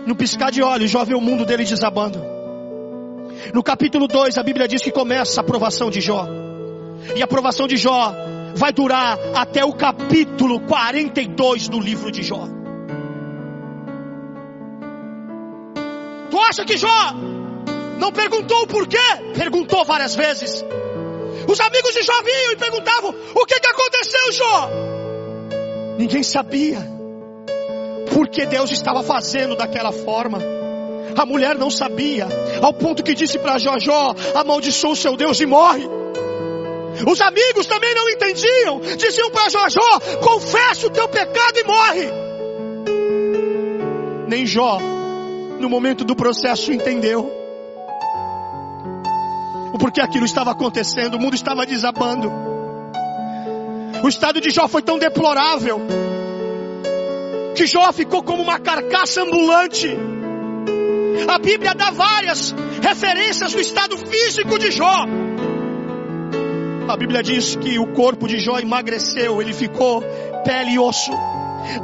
No 0.06 0.14
piscar 0.14 0.52
de 0.52 0.62
olhos, 0.62 0.92
Jó 0.92 1.04
vê 1.04 1.14
o 1.14 1.20
mundo 1.20 1.44
dele 1.44 1.64
desabando. 1.64 2.22
No 3.52 3.64
capítulo 3.64 4.06
2, 4.06 4.38
a 4.38 4.44
Bíblia 4.44 4.68
diz 4.68 4.80
que 4.80 4.92
começa 4.92 5.40
a 5.40 5.42
aprovação 5.42 5.90
de 5.90 6.00
Jó. 6.00 6.24
E 7.16 7.20
a 7.20 7.24
aprovação 7.24 7.66
de 7.66 7.76
Jó 7.76 8.14
vai 8.54 8.72
durar 8.72 9.18
até 9.34 9.64
o 9.64 9.72
capítulo 9.72 10.60
42 10.60 11.68
do 11.68 11.80
livro 11.80 12.12
de 12.12 12.22
Jó. 12.22 12.61
Tu 16.32 16.40
acha 16.40 16.64
que 16.64 16.78
Jó 16.78 17.12
não 17.98 18.10
perguntou 18.10 18.62
o 18.62 18.66
porquê? 18.66 18.96
Perguntou 19.34 19.84
várias 19.84 20.14
vezes. 20.14 20.64
Os 21.46 21.60
amigos 21.60 21.92
de 21.92 22.02
Jó 22.02 22.22
vinham 22.22 22.52
e 22.52 22.56
perguntavam: 22.56 23.14
O 23.34 23.44
que, 23.44 23.60
que 23.60 23.66
aconteceu, 23.66 24.32
Jó? 24.32 24.70
Ninguém 25.98 26.22
sabia 26.22 26.78
porque 28.14 28.46
Deus 28.46 28.70
estava 28.70 29.02
fazendo 29.02 29.54
daquela 29.56 29.92
forma. 29.92 30.38
A 31.18 31.26
mulher 31.26 31.58
não 31.58 31.70
sabia, 31.70 32.26
ao 32.62 32.72
ponto 32.72 33.02
que 33.02 33.14
disse 33.14 33.38
para 33.38 33.58
Jó: 33.58 33.78
Jó, 33.78 34.14
amaldiçoa 34.34 34.92
o 34.92 34.96
seu 34.96 35.14
Deus 35.18 35.38
e 35.38 35.44
morre. 35.44 35.86
Os 37.06 37.20
amigos 37.20 37.66
também 37.66 37.94
não 37.94 38.08
entendiam, 38.08 38.80
diziam 38.96 39.30
para 39.30 39.50
Jó: 39.50 39.68
Jó, 39.68 40.00
confessa 40.22 40.86
o 40.86 40.90
teu 40.90 41.06
pecado 41.08 41.58
e 41.58 41.64
morre. 41.64 42.08
Nem 44.28 44.46
Jó, 44.46 44.78
no 45.62 45.70
momento 45.70 46.04
do 46.04 46.14
processo, 46.14 46.72
entendeu 46.72 47.30
o 49.72 49.78
porquê 49.78 50.00
aquilo 50.02 50.26
estava 50.26 50.50
acontecendo, 50.50 51.14
o 51.14 51.18
mundo 51.18 51.34
estava 51.34 51.64
desabando. 51.64 52.30
O 54.02 54.08
estado 54.08 54.40
de 54.40 54.50
Jó 54.50 54.68
foi 54.68 54.82
tão 54.82 54.98
deplorável 54.98 55.80
que 57.54 57.66
Jó 57.66 57.90
ficou 57.92 58.22
como 58.22 58.42
uma 58.42 58.58
carcaça 58.58 59.22
ambulante. 59.22 59.88
A 61.28 61.38
Bíblia 61.38 61.74
dá 61.74 61.90
várias 61.90 62.54
referências 62.82 63.52
do 63.52 63.60
estado 63.60 63.96
físico 63.96 64.58
de 64.58 64.70
Jó. 64.70 65.06
A 66.88 66.96
Bíblia 66.96 67.22
diz 67.22 67.56
que 67.56 67.78
o 67.78 67.86
corpo 67.92 68.26
de 68.26 68.38
Jó 68.38 68.58
emagreceu, 68.58 69.40
ele 69.40 69.52
ficou 69.52 70.02
pele 70.44 70.72
e 70.72 70.78
osso. 70.78 71.12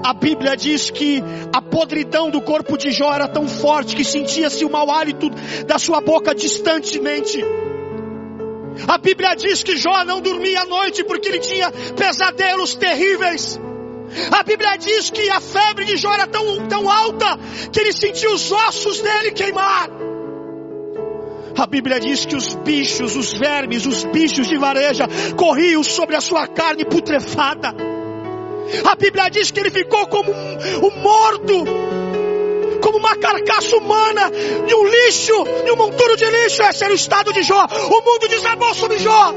A 0.02 0.12
Bíblia 0.12 0.56
diz 0.56 0.90
que 0.90 1.22
a 1.52 1.62
podridão 1.62 2.30
do 2.30 2.40
corpo 2.40 2.76
de 2.76 2.90
Jó 2.90 3.12
era 3.12 3.28
tão 3.28 3.46
forte 3.46 3.94
que 3.94 4.04
sentia-se 4.04 4.64
o 4.64 4.70
mau 4.70 4.90
hálito 4.90 5.30
da 5.66 5.78
sua 5.78 6.00
boca 6.00 6.34
distantemente. 6.34 7.44
A 8.86 8.98
Bíblia 8.98 9.34
diz 9.34 9.62
que 9.62 9.76
Jó 9.76 10.04
não 10.04 10.20
dormia 10.20 10.62
à 10.62 10.64
noite 10.64 11.02
porque 11.04 11.28
ele 11.28 11.40
tinha 11.40 11.70
pesadelos 11.96 12.74
terríveis. 12.74 13.58
A 14.30 14.42
Bíblia 14.42 14.76
diz 14.76 15.10
que 15.10 15.28
a 15.30 15.40
febre 15.40 15.84
de 15.84 15.96
Jó 15.96 16.12
era 16.12 16.26
tão, 16.26 16.66
tão 16.66 16.88
alta 16.88 17.38
que 17.72 17.80
ele 17.80 17.92
sentia 17.92 18.30
os 18.30 18.50
ossos 18.50 19.00
dele 19.00 19.32
queimar. 19.32 19.90
A 21.56 21.66
Bíblia 21.66 21.98
diz 21.98 22.24
que 22.24 22.36
os 22.36 22.54
bichos, 22.54 23.16
os 23.16 23.32
vermes, 23.32 23.84
os 23.84 24.04
bichos 24.04 24.46
de 24.46 24.56
vareja 24.56 25.06
corriam 25.36 25.82
sobre 25.82 26.14
a 26.14 26.20
sua 26.20 26.46
carne 26.46 26.84
putrefada. 26.84 27.97
A 28.84 28.94
Bíblia 28.94 29.28
diz 29.30 29.50
que 29.50 29.60
ele 29.60 29.70
ficou 29.70 30.06
como 30.06 30.30
um, 30.32 30.86
um 30.86 31.00
morto 31.00 31.64
como 32.80 32.98
uma 32.98 33.16
carcaça 33.16 33.76
humana, 33.76 34.30
de 34.66 34.74
um 34.74 34.86
lixo, 34.86 35.34
de 35.64 35.70
um 35.70 35.76
monturo 35.76 36.16
de 36.16 36.24
lixo. 36.24 36.62
Esse 36.62 36.84
era 36.84 36.92
o 36.92 36.96
estado 36.96 37.32
de 37.32 37.42
Jó. 37.42 37.66
O 37.66 38.02
mundo 38.02 38.28
desabou 38.28 38.72
sobre 38.74 38.98
Jó. 38.98 39.34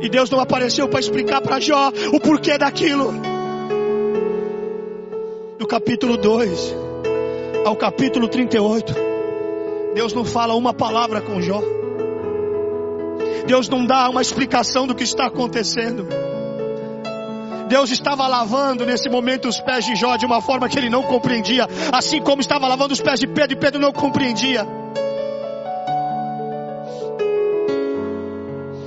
E 0.00 0.08
Deus 0.08 0.28
não 0.30 0.40
apareceu 0.40 0.88
para 0.88 1.00
explicar 1.00 1.40
para 1.40 1.60
Jó 1.60 1.90
o 2.12 2.20
porquê 2.20 2.58
daquilo. 2.58 3.14
Do 5.58 5.66
capítulo 5.66 6.16
2 6.16 6.74
ao 7.64 7.76
capítulo 7.76 8.28
38, 8.28 8.94
Deus 9.94 10.12
não 10.12 10.24
fala 10.24 10.54
uma 10.54 10.74
palavra 10.74 11.20
com 11.20 11.40
Jó. 11.40 11.62
Deus 13.46 13.68
não 13.68 13.86
dá 13.86 14.08
uma 14.08 14.20
explicação 14.20 14.86
do 14.86 14.94
que 14.94 15.04
está 15.04 15.26
acontecendo. 15.26 16.06
Deus 17.68 17.90
estava 17.90 18.26
lavando 18.26 18.84
nesse 18.84 19.08
momento 19.08 19.48
os 19.48 19.60
pés 19.60 19.84
de 19.84 19.96
Jó 19.96 20.16
de 20.16 20.26
uma 20.26 20.40
forma 20.40 20.68
que 20.68 20.78
ele 20.78 20.90
não 20.90 21.02
compreendia, 21.02 21.66
assim 21.92 22.20
como 22.20 22.40
estava 22.40 22.68
lavando 22.68 22.92
os 22.92 23.00
pés 23.00 23.20
de 23.20 23.26
Pedro 23.26 23.56
e 23.56 23.60
Pedro 23.60 23.80
não 23.80 23.92
compreendia. 23.92 24.66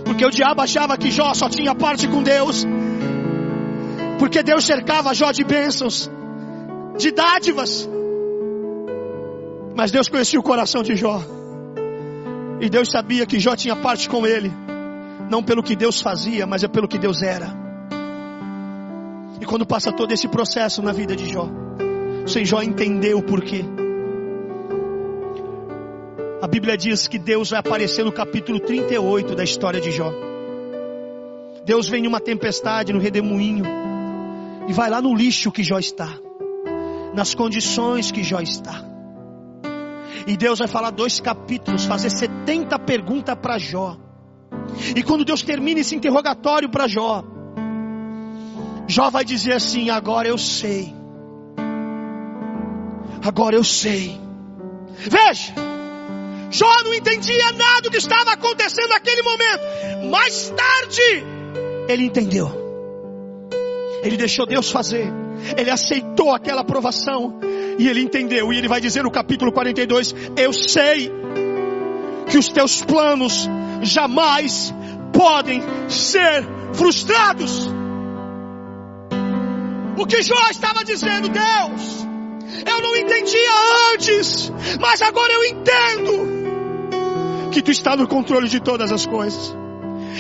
Porque 0.06 0.26
o 0.26 0.32
diabo 0.32 0.62
achava 0.62 0.98
que 0.98 1.12
Jó 1.12 1.34
só 1.34 1.50
tinha 1.50 1.76
parte 1.76 2.08
com 2.08 2.24
Deus. 2.24 2.66
Porque 4.18 4.42
Deus 4.42 4.66
cercava 4.66 5.14
Jó 5.14 5.32
de 5.32 5.44
bênçãos, 5.44 6.10
de 6.98 7.12
dádivas. 7.12 7.88
Mas 9.76 9.92
Deus 9.92 10.10
conhecia 10.10 10.40
o 10.40 10.44
coração 10.44 10.82
de 10.82 10.96
Jó. 10.96 11.22
E 12.60 12.70
Deus 12.70 12.90
sabia 12.90 13.28
que 13.28 13.40
Jó 13.40 13.56
tinha 13.56 13.76
parte 13.76 14.10
com 14.10 14.26
ele. 14.26 14.52
Não 15.30 15.44
pelo 15.44 15.62
que 15.62 15.76
Deus 15.76 16.02
fazia, 16.02 16.48
mas 16.48 16.64
é 16.64 16.68
pelo 16.68 16.88
que 16.88 16.98
Deus 16.98 17.22
era. 17.22 17.67
E 19.40 19.46
quando 19.46 19.66
passa 19.66 19.92
todo 19.92 20.12
esse 20.12 20.28
processo 20.28 20.82
na 20.82 20.92
vida 20.92 21.16
de 21.16 21.30
Jó, 21.30 21.48
sem 22.26 22.44
Jó 22.44 22.62
entender 22.62 23.16
o 23.16 23.22
porquê. 23.22 23.64
A 26.42 26.48
Bíblia 26.48 26.78
diz 26.78 27.08
que 27.08 27.18
Deus 27.18 27.50
vai 27.50 27.60
aparecer 27.60 28.04
no 28.04 28.12
capítulo 28.12 28.60
38 28.60 29.36
da 29.36 29.44
história 29.44 29.82
de 29.82 29.92
Jó. 29.92 30.12
Deus 31.66 31.90
vem 31.90 32.06
em 32.06 32.08
uma 32.08 32.20
tempestade 32.20 32.94
no 32.94 33.00
redemoinho 33.00 33.66
e 34.68 34.74
vai 34.74 34.90
lá 34.90 35.02
no 35.02 35.16
lixo 35.16 35.52
que 35.52 35.64
Jó 35.64 35.80
está, 35.80 36.10
nas 37.14 37.34
condições 37.34 38.12
que 38.12 38.24
Jó 38.24 38.40
está. 38.40 38.84
E 40.28 40.36
Deus 40.36 40.60
vai 40.60 40.68
falar 40.68 40.92
dois 40.92 41.20
capítulos, 41.20 41.86
fazer 41.86 42.10
70 42.10 42.78
perguntas 42.80 43.36
para 43.36 43.58
Jó. 43.58 43.98
E 44.96 45.02
quando 45.04 45.24
Deus 45.24 45.42
termina 45.42 45.80
esse 45.80 45.96
interrogatório 45.96 46.70
para 46.70 46.88
Jó, 46.88 47.24
Jó 48.88 49.10
vai 49.10 49.26
dizer 49.26 49.54
assim: 49.54 49.90
agora 49.90 50.28
eu 50.28 50.38
sei. 50.38 50.94
Agora 53.24 53.56
eu 53.56 53.64
sei. 53.64 54.20
Veja, 54.98 55.54
Jó 56.50 56.84
não 56.84 56.94
entendia 56.94 57.52
nada 57.52 57.82
do 57.82 57.92
que 57.92 57.98
estava 57.98 58.32
acontecendo 58.32 58.90
naquele 58.90 59.22
momento. 59.22 60.10
Mais 60.10 60.50
tarde, 60.50 61.24
ele 61.90 62.06
entendeu. 62.06 62.50
Ele 64.04 64.16
deixou 64.16 64.46
Deus 64.46 64.72
fazer. 64.72 65.12
Ele 65.58 65.70
aceitou 65.70 66.34
aquela 66.34 66.62
aprovação. 66.62 67.40
E 67.78 67.88
ele 67.88 68.02
entendeu. 68.02 68.52
E 68.54 68.58
ele 68.58 68.68
vai 68.68 68.80
dizer 68.80 69.04
no 69.04 69.12
capítulo 69.12 69.52
42: 69.52 70.16
Eu 70.38 70.54
sei 70.54 71.12
que 72.28 72.38
os 72.38 72.48
teus 72.50 72.82
planos 72.84 73.50
jamais 73.82 74.74
podem 75.12 75.62
ser 75.90 76.46
frustrados. 76.74 77.77
O 79.98 80.06
que 80.06 80.22
Jó 80.22 80.36
estava 80.52 80.84
dizendo, 80.84 81.28
Deus, 81.28 82.08
eu 82.66 82.82
não 82.82 82.96
entendia 82.96 83.50
antes, 83.94 84.52
mas 84.80 85.02
agora 85.02 85.34
eu 85.34 85.46
entendo 85.46 86.38
que 87.52 87.64
tu 87.64 87.72
está 87.72 87.96
no 87.96 88.08
controle 88.08 88.48
de 88.48 88.60
todas 88.60 88.92
as 88.92 89.08
coisas. 89.08 89.58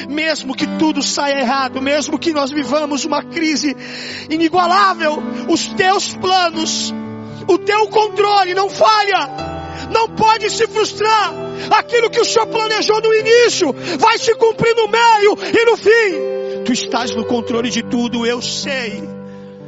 Mesmo 0.10 0.56
que 0.56 0.66
tudo 0.80 1.04
saia 1.04 1.42
errado, 1.42 1.80
mesmo 1.80 2.18
que 2.18 2.34
nós 2.34 2.50
vivamos 2.50 3.06
uma 3.06 3.24
crise 3.24 3.78
inigualável, 4.30 5.22
os 5.48 5.68
teus 5.68 6.16
planos, 6.16 6.92
o 7.48 7.60
teu 7.60 7.88
controle 7.90 8.56
não 8.56 8.72
falha, 8.72 9.30
não 9.92 10.10
pode 10.10 10.50
se 10.50 10.66
frustrar. 10.66 11.32
Aquilo 11.70 12.10
que 12.10 12.20
o 12.20 12.26
Senhor 12.26 12.48
planejou 12.48 13.00
no 13.00 13.13
início 13.13 13.72
vai 14.00 14.18
se 14.18 14.34
cumprir 14.36 14.76
no 14.76 14.88
meio 14.88 15.38
e 15.54 15.66
no 15.66 15.78
fim. 15.78 16.63
Tu 16.65 16.73
estás 16.73 17.15
no 17.15 17.25
controle 17.25 17.69
de 17.69 17.84
tudo, 17.84 18.25
eu 18.25 18.42
sei 18.42 19.17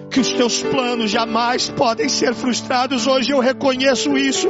que 0.10 0.20
os 0.20 0.32
teus 0.34 0.62
planos 0.64 1.12
jamais 1.12 1.70
podem 1.70 2.10
ser 2.10 2.34
frustrados. 2.34 3.08
Hoje 3.08 3.32
eu 3.32 3.40
reconheço 3.40 4.18
isso. 4.18 4.48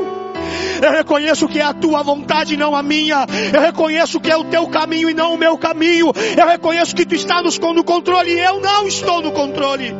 Eu 0.81 0.91
reconheço 0.91 1.47
que 1.47 1.59
é 1.59 1.63
a 1.63 1.73
tua 1.73 2.01
vontade 2.01 2.53
e 2.53 2.57
não 2.57 2.75
a 2.75 2.81
minha. 2.81 3.25
Eu 3.53 3.61
reconheço 3.61 4.19
que 4.19 4.31
é 4.31 4.37
o 4.37 4.45
teu 4.45 4.67
caminho 4.67 5.09
e 5.09 5.13
não 5.13 5.33
o 5.33 5.37
meu 5.37 5.57
caminho. 5.57 6.11
Eu 6.37 6.47
reconheço 6.47 6.95
que 6.95 7.05
tu 7.05 7.15
estás 7.15 7.57
no 7.59 7.83
controle 7.83 8.31
e 8.31 8.39
eu 8.39 8.61
não 8.61 8.87
estou 8.87 9.21
no 9.21 9.31
controle. 9.31 9.93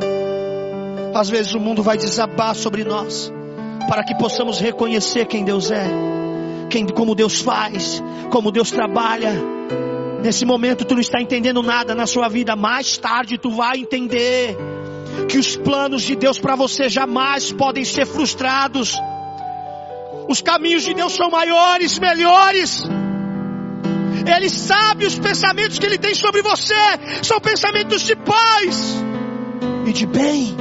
Às 1.14 1.30
vezes 1.30 1.53
o 1.53 1.60
mundo 1.60 1.84
vai 1.84 1.97
desabar 1.97 2.55
sobre 2.55 2.84
nós 2.84 3.32
para 3.89 4.03
que 4.03 4.16
possamos 4.16 4.60
reconhecer 4.60 5.26
quem 5.26 5.43
Deus 5.43 5.72
é, 5.72 5.88
quem, 6.70 6.86
como 6.86 7.16
Deus 7.16 7.39
faz, 7.39 8.01
como 8.30 8.51
Deus 8.51 8.72
trabalha. 8.72 9.34
Nesse 10.22 10.45
momento 10.45 10.86
tu 10.86 10.93
não 10.93 11.01
está 11.01 11.20
entendendo 11.22 11.64
nada 11.64 11.95
na 11.95 12.05
sua 12.05 12.30
vida, 12.30 12.55
mais 12.55 12.97
tarde 12.97 13.38
tu 13.38 13.49
vai 13.49 13.80
entender 13.80 14.55
que 15.28 15.38
os 15.38 15.55
planos 15.55 16.03
de 16.03 16.15
Deus 16.15 16.39
para 16.39 16.55
você 16.55 16.89
jamais 16.89 17.51
podem 17.51 17.84
ser 17.84 18.05
frustrados. 18.05 18.95
Os 20.28 20.41
caminhos 20.41 20.84
de 20.84 20.93
Deus 20.93 21.13
são 21.13 21.30
maiores, 21.30 21.97
melhores. 21.99 22.84
Ele 24.36 24.49
sabe 24.49 25.05
os 25.05 25.17
pensamentos 25.17 25.80
que 25.80 25.86
Ele 25.86 25.97
tem 25.97 26.13
sobre 26.13 26.41
você. 26.41 26.76
São 27.24 27.39
pensamentos 27.39 28.03
de 28.03 28.15
paz 28.15 28.95
e 29.88 29.91
de 29.91 30.05
bem. 30.05 30.55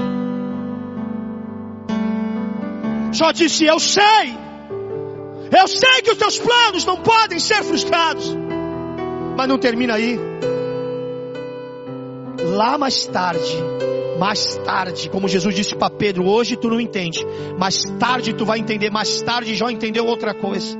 Jó 3.12 3.32
disse: 3.32 3.64
Eu 3.64 3.78
sei. 3.78 4.38
Eu 5.50 5.66
sei 5.66 6.02
que 6.02 6.10
os 6.10 6.18
teus 6.18 6.38
planos 6.38 6.84
não 6.84 6.96
podem 6.96 7.38
ser 7.38 7.62
frustrados. 7.62 8.36
Mas 9.36 9.48
não 9.48 9.58
termina 9.58 9.94
aí. 9.94 10.18
Lá 12.54 12.78
mais 12.78 13.06
tarde, 13.06 13.56
mais 14.18 14.56
tarde, 14.64 15.08
como 15.08 15.28
Jesus 15.28 15.54
disse 15.54 15.76
para 15.76 15.90
Pedro, 15.90 16.26
hoje 16.26 16.56
tu 16.56 16.68
não 16.68 16.80
entende, 16.80 17.24
mais 17.56 17.84
tarde 17.98 18.34
tu 18.34 18.44
vai 18.44 18.58
entender, 18.58 18.90
mais 18.90 19.22
tarde 19.22 19.54
Jó 19.54 19.70
entendeu 19.70 20.04
outra 20.06 20.34
coisa. 20.34 20.76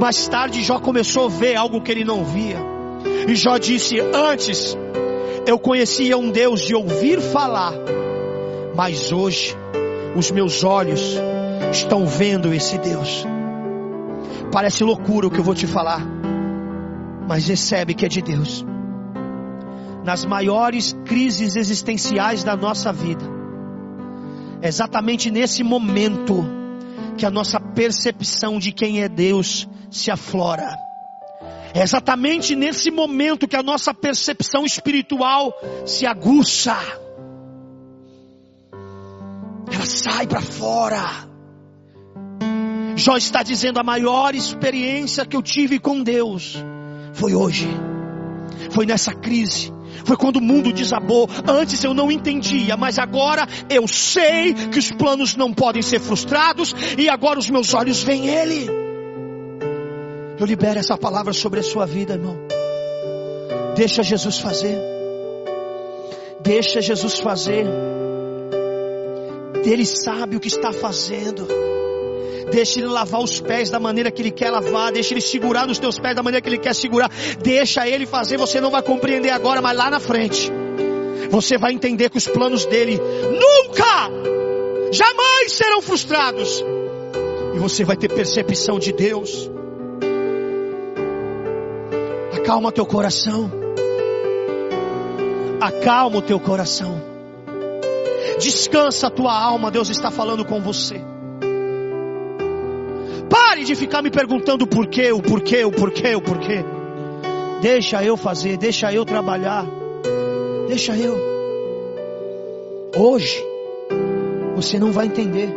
Mais 0.00 0.28
tarde 0.28 0.62
Jó 0.62 0.78
começou 0.78 1.26
a 1.26 1.28
ver 1.28 1.56
algo 1.56 1.80
que 1.80 1.90
ele 1.92 2.04
não 2.04 2.24
via. 2.24 2.58
E 3.28 3.34
Jó 3.34 3.58
disse: 3.58 4.00
Antes 4.00 4.76
eu 5.46 5.58
conhecia 5.58 6.16
um 6.16 6.30
Deus 6.30 6.62
de 6.62 6.74
ouvir 6.74 7.20
falar, 7.20 7.72
mas 8.74 9.12
hoje 9.12 9.56
os 10.16 10.30
meus 10.30 10.64
olhos 10.64 11.16
estão 11.72 12.06
vendo 12.06 12.52
esse 12.52 12.78
Deus. 12.78 13.24
Parece 14.52 14.82
loucura 14.82 15.26
o 15.26 15.30
que 15.30 15.38
eu 15.38 15.44
vou 15.44 15.54
te 15.54 15.66
falar, 15.66 16.04
mas 17.28 17.46
recebe 17.46 17.94
que 17.94 18.04
é 18.04 18.08
de 18.08 18.22
Deus. 18.22 18.64
Nas 20.04 20.24
maiores 20.24 20.94
crises 21.04 21.56
existenciais 21.56 22.42
da 22.42 22.56
nossa 22.56 22.92
vida, 22.92 23.24
é 24.62 24.68
exatamente 24.68 25.30
nesse 25.30 25.62
momento 25.62 26.44
que 27.16 27.26
a 27.26 27.30
nossa 27.30 27.60
percepção 27.60 28.58
de 28.58 28.72
quem 28.72 29.02
é 29.02 29.08
Deus 29.08 29.68
se 29.90 30.10
aflora. 30.10 30.74
É 31.72 31.82
exatamente 31.82 32.56
nesse 32.56 32.90
momento 32.90 33.46
que 33.46 33.56
a 33.56 33.62
nossa 33.62 33.94
percepção 33.94 34.64
espiritual 34.64 35.52
se 35.86 36.04
aguça. 36.04 36.76
Ela 39.72 39.84
sai 39.86 40.26
para 40.26 40.40
fora. 40.40 41.30
Jó 42.96 43.16
está 43.16 43.42
dizendo: 43.42 43.78
a 43.78 43.84
maior 43.84 44.34
experiência 44.34 45.24
que 45.24 45.36
eu 45.36 45.42
tive 45.42 45.78
com 45.78 46.02
Deus 46.02 46.56
foi 47.12 47.34
hoje, 47.34 47.68
foi 48.70 48.84
nessa 48.84 49.14
crise, 49.14 49.72
foi 50.04 50.16
quando 50.16 50.36
o 50.36 50.40
mundo 50.40 50.72
desabou. 50.72 51.28
Antes 51.48 51.82
eu 51.84 51.94
não 51.94 52.10
entendia, 52.10 52.76
mas 52.76 52.98
agora 52.98 53.46
eu 53.68 53.86
sei 53.86 54.54
que 54.54 54.78
os 54.78 54.90
planos 54.90 55.36
não 55.36 55.52
podem 55.52 55.82
ser 55.82 56.00
frustrados 56.00 56.74
e 56.98 57.08
agora 57.08 57.38
os 57.38 57.48
meus 57.50 57.74
olhos 57.74 58.02
veem 58.02 58.28
Ele. 58.28 58.66
Eu 60.38 60.46
libero 60.46 60.78
essa 60.78 60.96
palavra 60.96 61.32
sobre 61.32 61.60
a 61.60 61.62
sua 61.62 61.84
vida, 61.86 62.14
irmão. 62.14 62.36
Deixa 63.76 64.02
Jesus 64.02 64.38
fazer. 64.38 64.78
Deixa 66.42 66.80
Jesus 66.80 67.18
fazer. 67.18 67.66
Ele 69.64 69.84
sabe 69.84 70.36
o 70.36 70.40
que 70.40 70.48
está 70.48 70.72
fazendo. 70.72 71.46
Deixa 72.50 72.80
ele 72.80 72.88
lavar 72.88 73.20
os 73.20 73.40
pés 73.40 73.70
da 73.70 73.78
maneira 73.78 74.10
que 74.10 74.22
ele 74.22 74.30
quer 74.30 74.50
lavar. 74.50 74.92
Deixa 74.92 75.14
ele 75.14 75.20
segurar 75.20 75.66
nos 75.66 75.78
teus 75.78 75.98
pés 75.98 76.14
da 76.16 76.22
maneira 76.22 76.42
que 76.42 76.48
ele 76.48 76.58
quer 76.58 76.74
segurar. 76.74 77.10
Deixa 77.42 77.88
ele 77.88 78.06
fazer. 78.06 78.36
Você 78.36 78.60
não 78.60 78.70
vai 78.70 78.82
compreender 78.82 79.30
agora, 79.30 79.62
mas 79.62 79.76
lá 79.76 79.90
na 79.90 80.00
frente. 80.00 80.50
Você 81.30 81.56
vai 81.56 81.72
entender 81.72 82.10
que 82.10 82.18
os 82.18 82.26
planos 82.26 82.66
dele 82.66 82.98
nunca, 82.98 84.10
jamais 84.90 85.52
serão 85.52 85.80
frustrados. 85.80 86.64
E 87.54 87.58
você 87.58 87.84
vai 87.84 87.96
ter 87.96 88.08
percepção 88.08 88.78
de 88.78 88.92
Deus. 88.92 89.50
Acalma 92.32 92.72
teu 92.72 92.84
coração. 92.84 93.50
Acalma 95.60 96.18
o 96.18 96.22
teu 96.22 96.40
coração. 96.40 97.00
Descansa 98.40 99.06
a 99.06 99.10
tua 99.10 99.32
alma. 99.32 99.70
Deus 99.70 99.88
está 99.88 100.10
falando 100.10 100.44
com 100.44 100.60
você. 100.60 101.09
De 103.70 103.76
ficar 103.76 104.02
me 104.02 104.10
perguntando 104.10 104.64
o 104.64 104.66
porquê, 104.66 105.12
o 105.12 105.22
porquê, 105.22 105.64
o 105.64 105.70
porquê, 105.70 106.16
o 106.16 106.20
porquê. 106.20 106.64
Deixa 107.62 108.02
eu 108.02 108.16
fazer, 108.16 108.56
deixa 108.56 108.92
eu 108.92 109.04
trabalhar. 109.04 109.64
Deixa 110.66 110.96
eu. 110.96 111.16
Hoje, 112.96 113.40
você 114.56 114.76
não 114.76 114.90
vai 114.90 115.06
entender. 115.06 115.54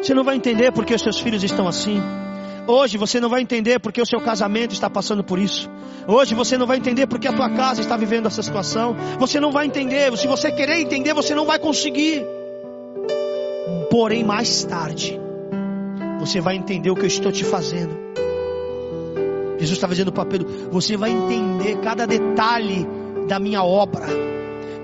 Você 0.00 0.14
não 0.14 0.24
vai 0.24 0.36
entender 0.36 0.72
porque 0.72 0.94
os 0.94 1.02
seus 1.02 1.20
filhos 1.20 1.44
estão 1.44 1.68
assim. 1.68 2.00
Hoje 2.66 2.96
você 2.96 3.20
não 3.20 3.28
vai 3.28 3.42
entender 3.42 3.78
porque 3.78 4.00
o 4.00 4.06
seu 4.06 4.22
casamento 4.22 4.72
está 4.72 4.88
passando 4.88 5.22
por 5.22 5.38
isso. 5.38 5.68
Hoje 6.08 6.34
você 6.34 6.56
não 6.56 6.66
vai 6.66 6.78
entender 6.78 7.06
porque 7.06 7.28
a 7.28 7.34
tua 7.34 7.50
casa 7.50 7.82
está 7.82 7.98
vivendo 7.98 8.28
essa 8.28 8.42
situação. 8.42 8.96
Você 9.18 9.38
não 9.38 9.52
vai 9.52 9.66
entender. 9.66 10.16
Se 10.16 10.26
você 10.26 10.50
querer 10.50 10.80
entender, 10.80 11.12
você 11.12 11.34
não 11.34 11.44
vai 11.44 11.58
conseguir. 11.58 12.24
Porém, 13.90 14.24
mais 14.24 14.64
tarde, 14.64 15.20
você 16.26 16.40
vai 16.40 16.56
entender 16.56 16.90
o 16.90 16.94
que 16.94 17.02
eu 17.02 17.06
estou 17.06 17.30
te 17.30 17.44
fazendo. 17.44 17.96
Jesus 19.58 19.76
estava 19.76 19.94
dizendo 19.94 20.12
para 20.12 20.26
Pedro: 20.26 20.48
você 20.70 20.96
vai 20.96 21.10
entender 21.10 21.78
cada 21.78 22.06
detalhe 22.06 22.86
da 23.28 23.38
minha 23.38 23.62
obra, 23.62 24.06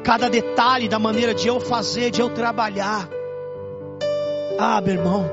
cada 0.03 0.28
detalhe 0.28 0.88
da 0.88 0.99
maneira 0.99 1.34
de 1.34 1.49
eu 1.49 1.61
fazer, 1.61 2.11
de 2.11 2.20
eu 2.20 2.30
trabalhar. 2.30 3.09
Ah, 4.59 4.80
meu 4.80 4.95
irmão, 4.95 5.30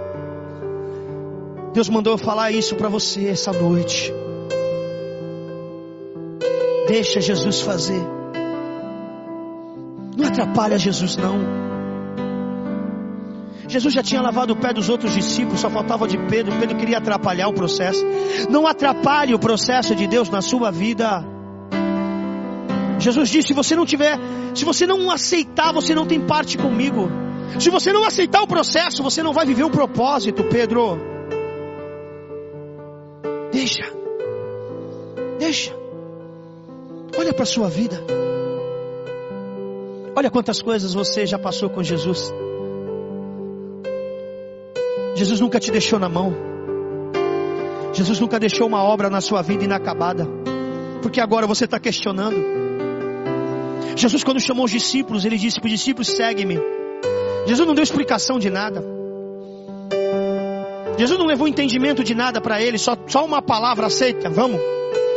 Deus 1.74 1.88
mandou 1.90 2.14
eu 2.14 2.18
falar 2.18 2.52
isso 2.52 2.76
para 2.76 2.90
você 2.90 3.28
essa 3.28 3.52
noite. 3.52 4.14
Deixa 6.88 7.22
Jesus 7.22 7.62
fazer. 7.62 8.02
Não 10.18 10.28
atrapalha 10.28 10.78
Jesus 10.78 11.16
não. 11.16 11.69
Jesus 13.70 13.94
já 13.94 14.02
tinha 14.02 14.20
lavado 14.20 14.54
o 14.54 14.56
pé 14.56 14.74
dos 14.74 14.90
outros 14.90 15.14
discípulos, 15.14 15.60
só 15.60 15.70
faltava 15.70 16.08
de 16.08 16.18
Pedro. 16.18 16.58
Pedro 16.60 16.76
queria 16.76 16.98
atrapalhar 16.98 17.48
o 17.48 17.54
processo. 17.54 18.04
Não 18.50 18.66
atrapalhe 18.66 19.36
o 19.36 19.40
processo 19.40 19.94
de 19.94 20.08
Deus 20.08 20.28
na 20.28 20.42
sua 20.42 20.72
vida. 20.72 21.24
Jesus 22.98 23.30
disse: 23.30 23.50
se 23.50 23.54
você 23.54 23.76
não 23.76 23.86
tiver, 23.86 24.18
se 24.56 24.66
você 24.66 24.88
não 24.88 25.12
aceitar, 25.12 25.72
você 25.72 25.94
não 25.94 26.08
tem 26.08 26.20
parte 26.20 26.58
comigo. 26.58 27.10
Se 27.60 27.70
você 27.70 27.94
não 27.94 28.04
aceitar 28.04 28.42
o 28.42 28.48
processo, 28.48 29.04
você 29.04 29.22
não 29.22 29.34
vai 29.34 29.46
viver 29.46 29.64
o 29.64 29.70
propósito, 29.70 30.44
Pedro. 30.46 31.00
Deixa. 33.52 33.84
Deixa. 35.38 35.76
Olha 37.18 37.34
para 37.34 37.44
a 37.44 37.46
sua 37.46 37.70
vida. 37.70 38.04
Olha 40.16 40.32
quantas 40.32 40.60
coisas 40.60 40.92
você 40.92 41.28
já 41.28 41.38
passou 41.38 41.70
com 41.70 41.84
Jesus. 41.84 42.34
Jesus 45.20 45.42
nunca 45.42 45.60
te 45.60 45.70
deixou 45.70 46.00
na 46.00 46.08
mão. 46.08 46.34
Jesus 47.92 48.22
nunca 48.22 48.40
deixou 48.40 48.66
uma 48.66 48.82
obra 48.82 49.10
na 49.10 49.20
sua 49.20 49.42
vida 49.42 49.66
inacabada. 49.66 50.26
Porque 51.02 51.20
agora 51.20 51.46
você 51.46 51.66
está 51.66 51.78
questionando. 51.78 52.38
Jesus, 53.98 54.24
quando 54.24 54.40
chamou 54.40 54.64
os 54.64 54.72
discípulos, 54.72 55.26
ele 55.26 55.38
disse 55.38 55.60
para 55.60 55.66
os 55.66 55.72
discípulos: 55.74 56.08
segue-me. 56.08 56.58
Jesus 57.46 57.68
não 57.68 57.76
deu 57.76 57.84
explicação 57.84 58.40
de 58.40 58.50
nada. 58.50 58.82
Jesus 60.98 61.20
não 61.20 61.26
levou 61.26 61.50
entendimento 61.50 62.02
de 62.02 62.16
nada 62.16 62.40
para 62.40 62.62
ele, 62.62 62.78
só, 62.78 62.96
só 63.06 63.26
uma 63.26 63.42
palavra 63.42 63.88
aceita. 63.88 64.30
Vamos. 64.30 64.62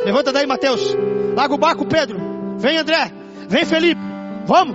Levanta 0.05 0.33
daí, 0.33 0.49
Mateus. 0.49 0.97
Larga 1.37 1.55
o 1.55 1.59
barco, 1.59 1.87
Pedro. 1.87 2.19
Vem, 2.59 2.77
André. 2.77 3.13
Vem, 3.49 3.65
Felipe. 3.65 4.01
Vamos. 4.47 4.75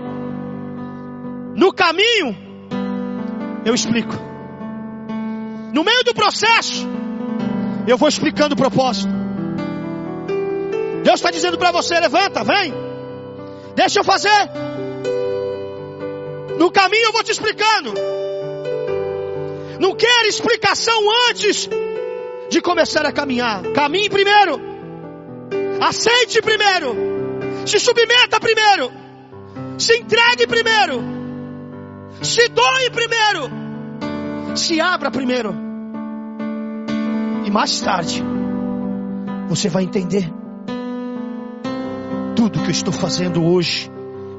No 1.53 1.73
caminho, 1.73 2.34
eu 3.65 3.75
explico. 3.75 4.37
No 5.78 5.84
meio 5.84 6.03
do 6.03 6.11
processo, 6.11 6.88
eu 7.86 7.99
vou 7.99 8.09
explicando 8.09 8.55
o 8.55 8.57
propósito. 8.57 9.13
Deus 11.03 11.19
está 11.19 11.30
dizendo 11.30 11.55
para 11.55 11.71
você: 11.71 11.99
levanta, 11.99 12.43
vem, 12.43 12.73
deixa 13.75 13.99
eu 13.99 14.03
fazer. 14.03 14.49
No 16.57 16.71
caminho 16.71 17.05
eu 17.05 17.11
vou 17.11 17.23
te 17.23 17.32
explicando. 17.32 17.93
Não 19.80 19.95
quer 19.95 20.25
explicação 20.25 20.99
antes 21.30 21.69
de 22.49 22.59
começar 22.59 23.05
a 23.05 23.11
caminhar. 23.11 23.61
Caminhe 23.73 24.09
primeiro. 24.09 24.59
Aceite 25.80 26.41
primeiro. 26.41 26.95
Se 27.67 27.80
submeta 27.80 28.39
primeiro. 28.39 28.91
Se 29.78 29.95
entregue 29.95 30.47
primeiro. 30.47 31.03
Se 32.23 32.47
doe 32.47 32.89
primeiro 32.89 33.67
se 34.57 34.82
abra 34.82 35.11
primeiro. 35.11 35.66
E 37.48 37.50
mais 37.50 37.80
tarde, 37.80 38.22
você 39.48 39.70
vai 39.70 39.84
entender 39.84 40.30
tudo 42.36 42.60
que 42.60 42.66
eu 42.66 42.72
estou 42.72 42.91
fazendo 42.91 43.41
hoje 43.41 43.89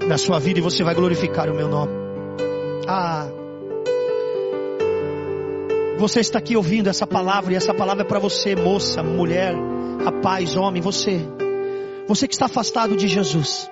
na 0.07 0.19
sua 0.19 0.39
vida 0.39 0.59
e 0.59 0.63
você 0.63 0.85
vai 0.85 0.95
glorificar 0.95 1.49
o 1.49 1.55
meu 1.55 1.69
nome. 1.69 1.91
Ah, 2.87 3.27
você 5.97 6.21
está 6.21 6.39
aqui 6.39 6.55
ouvindo 6.55 6.89
essa 6.91 7.07
palavra 7.07 7.55
e 7.55 7.57
essa 7.57 7.73
palavra 7.73 8.03
é 8.03 8.07
para 8.07 8.19
você, 8.19 8.55
moça, 8.55 9.03
mulher, 9.03 9.55
Rapaz, 10.05 10.55
homem, 10.55 10.83
você, 10.83 11.27
você 12.07 12.29
que 12.29 12.35
está 12.35 12.45
afastado 12.45 12.95
de 12.95 13.09
Jesus, 13.09 13.71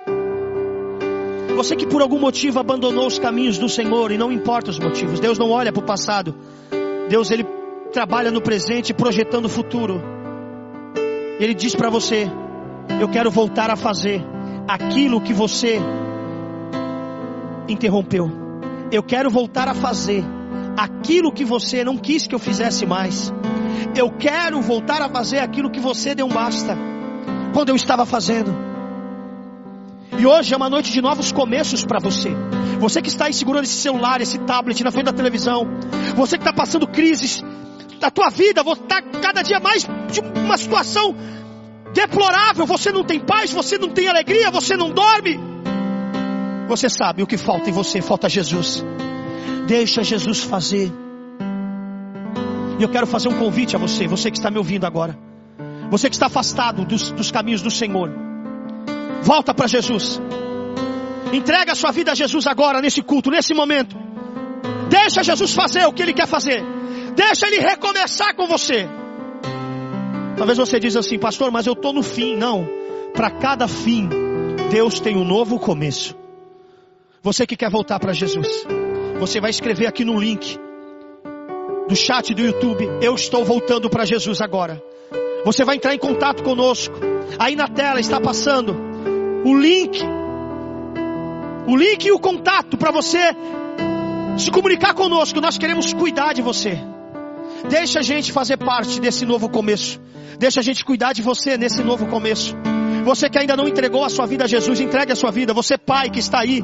você 1.55 1.75
que 1.75 1.85
por 1.85 2.01
algum 2.01 2.19
motivo 2.19 2.59
abandonou 2.59 3.05
os 3.05 3.19
caminhos 3.19 3.59
do 3.59 3.69
Senhor 3.69 4.11
e 4.11 4.17
não 4.17 4.31
importa 4.31 4.71
os 4.71 4.79
motivos, 4.79 5.19
Deus 5.19 5.37
não 5.37 5.51
olha 5.51 5.71
para 5.71 5.83
o 5.83 5.85
passado, 5.85 6.35
Deus 7.07 7.29
ele 7.29 7.56
trabalha 7.91 8.31
no 8.31 8.41
presente 8.41 8.93
projetando 8.93 9.45
o 9.45 9.49
futuro. 9.49 10.01
Ele 11.39 11.53
diz 11.53 11.75
para 11.75 11.89
você: 11.89 12.29
Eu 12.99 13.07
quero 13.09 13.31
voltar 13.31 13.69
a 13.69 13.75
fazer 13.75 14.23
aquilo 14.67 15.21
que 15.21 15.33
você 15.33 15.79
interrompeu. 17.67 18.31
Eu 18.91 19.03
quero 19.03 19.29
voltar 19.29 19.67
a 19.67 19.73
fazer 19.73 20.23
aquilo 20.77 21.31
que 21.31 21.43
você 21.43 21.83
não 21.83 21.97
quis 21.97 22.27
que 22.27 22.35
eu 22.35 22.39
fizesse 22.39 22.85
mais. 22.85 23.33
Eu 23.95 24.11
quero 24.11 24.61
voltar 24.61 25.01
a 25.01 25.09
fazer 25.09 25.39
aquilo 25.39 25.71
que 25.71 25.79
você 25.79 26.13
deu 26.13 26.25
um 26.25 26.29
basta 26.29 26.77
quando 27.53 27.69
eu 27.69 27.75
estava 27.75 28.05
fazendo. 28.05 28.53
E 30.17 30.25
hoje 30.25 30.53
é 30.53 30.57
uma 30.57 30.69
noite 30.69 30.91
de 30.91 31.01
novos 31.01 31.31
começos 31.31 31.85
para 31.85 31.99
você. 31.99 32.29
Você 32.79 33.01
que 33.01 33.09
está 33.09 33.25
aí 33.25 33.33
segurando 33.33 33.65
esse 33.65 33.75
celular, 33.75 34.21
esse 34.21 34.37
tablet 34.39 34.83
na 34.83 34.91
frente 34.91 35.05
da 35.05 35.13
televisão. 35.13 35.67
Você 36.15 36.37
que 36.37 36.43
está 36.43 36.53
passando 36.53 36.87
crises 36.87 37.43
da 38.07 38.11
tua 38.11 38.29
vida, 38.29 38.61
está 38.61 39.01
cada 39.01 39.41
dia 39.41 39.59
mais 39.59 39.83
de 39.83 40.21
uma 40.21 40.57
situação 40.57 41.13
deplorável. 41.93 42.65
Você 42.65 42.89
não 42.91 43.03
tem 43.03 43.19
paz, 43.19 43.51
você 43.51 43.77
não 43.77 43.89
tem 43.89 44.07
alegria, 44.07 44.49
você 44.49 44.77
não 44.77 44.91
dorme. 44.91 45.37
Você 46.69 46.89
sabe 46.89 47.21
o 47.21 47.27
que 47.27 47.37
falta 47.37 47.69
em 47.69 47.73
você, 47.73 48.01
falta 48.01 48.29
Jesus. 48.29 48.83
Deixa 49.67 50.03
Jesus 50.03 50.41
fazer. 50.41 50.91
E 52.79 52.83
eu 52.83 52.87
quero 52.87 53.07
fazer 53.07 53.27
um 53.27 53.37
convite 53.37 53.75
a 53.75 53.79
você, 53.79 54.07
você 54.07 54.31
que 54.31 54.37
está 54.37 54.49
me 54.49 54.57
ouvindo 54.57 54.85
agora. 54.85 55.17
Você 55.89 56.09
que 56.09 56.15
está 56.15 56.27
afastado 56.27 56.85
dos, 56.85 57.11
dos 57.11 57.29
caminhos 57.29 57.61
do 57.61 57.71
Senhor. 57.71 58.09
Volta 59.21 59.53
para 59.53 59.67
Jesus. 59.67 60.21
Entrega 61.33 61.73
a 61.73 61.75
sua 61.75 61.91
vida 61.91 62.13
a 62.13 62.15
Jesus 62.15 62.47
agora, 62.47 62.81
nesse 62.81 63.01
culto, 63.01 63.29
nesse 63.29 63.53
momento. 63.53 63.97
Deixa 64.89 65.23
Jesus 65.23 65.53
fazer 65.53 65.85
o 65.85 65.91
que 65.91 66.01
Ele 66.03 66.13
quer 66.13 66.27
fazer. 66.27 66.76
Deixa 67.17 67.47
Ele 67.47 67.57
recomeçar 67.57 68.35
com 68.35 68.45
você. 68.45 68.87
Talvez 70.37 70.55
você 70.59 70.79
diz 70.79 70.95
assim, 70.95 71.17
pastor, 71.17 71.49
mas 71.49 71.65
eu 71.65 71.73
estou 71.73 71.91
no 71.91 72.03
fim. 72.03 72.35
Não. 72.35 72.69
Para 73.11 73.31
cada 73.31 73.67
fim, 73.67 74.07
Deus 74.69 74.99
tem 74.99 75.17
um 75.17 75.25
novo 75.25 75.59
começo. 75.59 76.15
Você 77.23 77.47
que 77.47 77.57
quer 77.57 77.71
voltar 77.71 77.99
para 77.99 78.13
Jesus, 78.13 78.47
você 79.19 79.41
vai 79.41 79.49
escrever 79.49 79.87
aqui 79.87 80.05
no 80.05 80.19
link 80.19 80.59
do 81.87 81.95
chat 81.95 82.35
do 82.35 82.41
YouTube, 82.41 82.87
eu 83.01 83.15
estou 83.15 83.43
voltando 83.43 83.89
para 83.89 84.05
Jesus 84.05 84.39
agora. 84.39 84.79
Você 85.43 85.65
vai 85.65 85.77
entrar 85.77 85.95
em 85.95 85.99
contato 85.99 86.43
conosco. 86.43 86.93
Aí 87.39 87.55
na 87.55 87.67
tela 87.67 87.99
está 87.99 88.21
passando 88.21 88.75
o 89.43 89.57
link, 89.57 90.03
o 91.65 91.75
link 91.75 92.05
e 92.05 92.11
o 92.11 92.19
contato 92.19 92.77
para 92.77 92.91
você 92.91 93.35
se 94.37 94.51
comunicar 94.51 94.93
conosco. 94.93 95.41
Nós 95.41 95.57
queremos 95.57 95.93
cuidar 95.93 96.33
de 96.33 96.43
você. 96.43 96.77
Deixa 97.69 97.99
a 97.99 98.01
gente 98.01 98.31
fazer 98.31 98.57
parte 98.57 98.99
desse 98.99 99.25
novo 99.25 99.49
começo. 99.49 99.99
Deixa 100.37 100.59
a 100.59 100.63
gente 100.63 100.85
cuidar 100.85 101.13
de 101.13 101.21
você 101.21 101.57
nesse 101.57 101.81
novo 101.83 102.05
começo. 102.05 102.55
Você 103.03 103.29
que 103.29 103.37
ainda 103.37 103.55
não 103.55 103.67
entregou 103.67 104.03
a 104.03 104.09
sua 104.09 104.25
vida 104.25 104.43
a 104.43 104.47
Jesus, 104.47 104.79
entregue 104.79 105.11
a 105.11 105.15
sua 105.15 105.31
vida. 105.31 105.53
Você 105.53 105.77
pai 105.77 106.09
que 106.09 106.19
está 106.19 106.39
aí, 106.39 106.63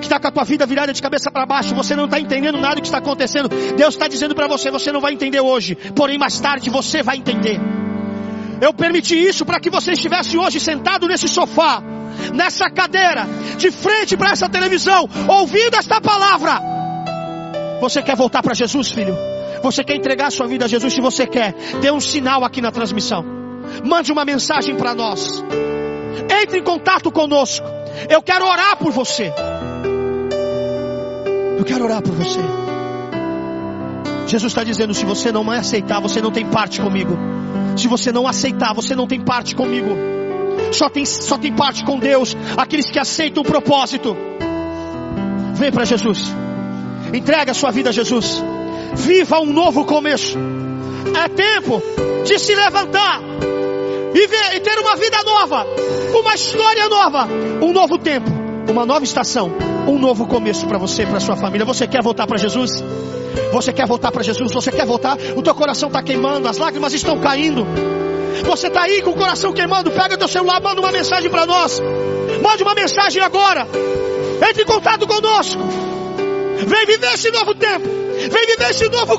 que 0.00 0.06
está 0.06 0.18
com 0.18 0.26
a 0.26 0.30
tua 0.30 0.44
vida 0.44 0.66
virada 0.66 0.92
de 0.92 1.00
cabeça 1.00 1.30
para 1.30 1.46
baixo, 1.46 1.74
você 1.74 1.94
não 1.94 2.06
está 2.06 2.18
entendendo 2.18 2.58
nada 2.58 2.76
do 2.76 2.80
que 2.80 2.88
está 2.88 2.98
acontecendo. 2.98 3.48
Deus 3.48 3.94
está 3.94 4.08
dizendo 4.08 4.34
para 4.34 4.48
você, 4.48 4.70
você 4.70 4.90
não 4.90 5.00
vai 5.00 5.12
entender 5.12 5.40
hoje, 5.40 5.76
porém 5.94 6.18
mais 6.18 6.40
tarde 6.40 6.70
você 6.70 7.02
vai 7.02 7.18
entender. 7.18 7.60
Eu 8.60 8.72
permiti 8.72 9.16
isso 9.16 9.44
para 9.44 9.60
que 9.60 9.70
você 9.70 9.92
estivesse 9.92 10.36
hoje 10.36 10.60
sentado 10.60 11.06
nesse 11.06 11.28
sofá, 11.28 11.82
nessa 12.32 12.70
cadeira, 12.70 13.26
de 13.58 13.70
frente 13.70 14.16
para 14.16 14.30
essa 14.30 14.48
televisão, 14.48 15.08
ouvindo 15.28 15.76
esta 15.76 16.00
palavra. 16.00 16.60
Você 17.80 18.02
quer 18.02 18.16
voltar 18.16 18.42
para 18.42 18.54
Jesus, 18.54 18.88
filho? 18.90 19.31
Você 19.62 19.84
quer 19.84 19.96
entregar 19.96 20.26
a 20.26 20.30
sua 20.30 20.46
vida 20.46 20.64
a 20.64 20.68
Jesus? 20.68 20.92
Se 20.92 21.00
você 21.00 21.26
quer, 21.26 21.54
dê 21.80 21.90
um 21.90 22.00
sinal 22.00 22.44
aqui 22.44 22.60
na 22.60 22.72
transmissão. 22.72 23.24
Mande 23.84 24.10
uma 24.10 24.24
mensagem 24.24 24.74
para 24.74 24.94
nós. 24.94 25.44
Entre 26.42 26.58
em 26.58 26.62
contato 26.62 27.10
conosco. 27.10 27.66
Eu 28.08 28.22
quero 28.22 28.44
orar 28.46 28.76
por 28.76 28.90
você. 28.90 29.32
Eu 31.58 31.64
quero 31.64 31.84
orar 31.84 32.02
por 32.02 32.12
você. 32.12 32.40
Jesus 34.26 34.52
está 34.52 34.64
dizendo: 34.64 34.94
se 34.94 35.04
você 35.04 35.30
não 35.30 35.48
aceitar, 35.50 36.00
você 36.00 36.20
não 36.20 36.30
tem 36.30 36.44
parte 36.46 36.80
comigo. 36.80 37.16
Se 37.76 37.86
você 37.86 38.10
não 38.10 38.26
aceitar, 38.26 38.74
você 38.74 38.96
não 38.96 39.06
tem 39.06 39.20
parte 39.20 39.54
comigo. 39.54 39.90
Só 40.72 40.88
tem, 40.88 41.04
só 41.04 41.38
tem 41.38 41.52
parte 41.52 41.84
com 41.84 41.98
Deus 41.98 42.36
aqueles 42.56 42.90
que 42.90 42.98
aceitam 42.98 43.42
o 43.42 43.46
propósito. 43.46 44.16
Vem 45.54 45.70
para 45.70 45.84
Jesus. 45.84 46.34
Entrega 47.12 47.52
a 47.52 47.54
sua 47.54 47.70
vida 47.70 47.90
a 47.90 47.92
Jesus. 47.92 48.42
Viva 48.94 49.40
um 49.40 49.52
novo 49.52 49.84
começo. 49.84 50.38
É 51.14 51.28
tempo 51.28 51.82
de 52.24 52.38
se 52.38 52.54
levantar 52.54 53.20
e, 54.14 54.26
ver, 54.26 54.56
e 54.56 54.60
ter 54.60 54.78
uma 54.78 54.96
vida 54.96 55.22
nova, 55.22 55.66
uma 56.14 56.34
história 56.34 56.88
nova, 56.88 57.26
um 57.60 57.72
novo 57.72 57.98
tempo, 57.98 58.30
uma 58.70 58.84
nova 58.86 59.04
estação, 59.04 59.50
um 59.86 59.98
novo 59.98 60.26
começo 60.26 60.66
para 60.66 60.78
você, 60.78 61.06
para 61.06 61.20
sua 61.20 61.36
família. 61.36 61.64
Você 61.64 61.86
quer 61.86 62.02
voltar 62.02 62.26
para 62.26 62.38
Jesus? 62.38 62.82
Você 63.52 63.72
quer 63.72 63.86
voltar 63.86 64.12
para 64.12 64.22
Jesus? 64.22 64.52
Você 64.52 64.70
quer 64.70 64.86
voltar? 64.86 65.16
O 65.36 65.42
teu 65.42 65.54
coração 65.54 65.88
está 65.88 66.02
queimando, 66.02 66.48
as 66.48 66.58
lágrimas 66.58 66.92
estão 66.92 67.18
caindo. 67.18 67.66
Você 68.44 68.68
está 68.68 68.82
aí 68.82 69.02
com 69.02 69.10
o 69.10 69.16
coração 69.16 69.52
queimando. 69.52 69.90
Pega 69.90 70.16
teu 70.16 70.28
celular, 70.28 70.60
manda 70.60 70.80
uma 70.80 70.92
mensagem 70.92 71.30
para 71.30 71.46
nós. 71.46 71.80
Mande 72.42 72.62
uma 72.62 72.74
mensagem 72.74 73.22
agora. 73.22 73.66
Entre 74.48 74.62
em 74.62 74.66
contato 74.66 75.06
conosco. 75.06 75.60
Vem 76.66 76.86
viver 76.86 77.12
esse 77.12 77.30
novo 77.30 77.54
tempo. 77.54 77.88
Vem 77.88 78.46
viver 78.46 78.70
esse 78.70 78.88
novo. 78.88 79.18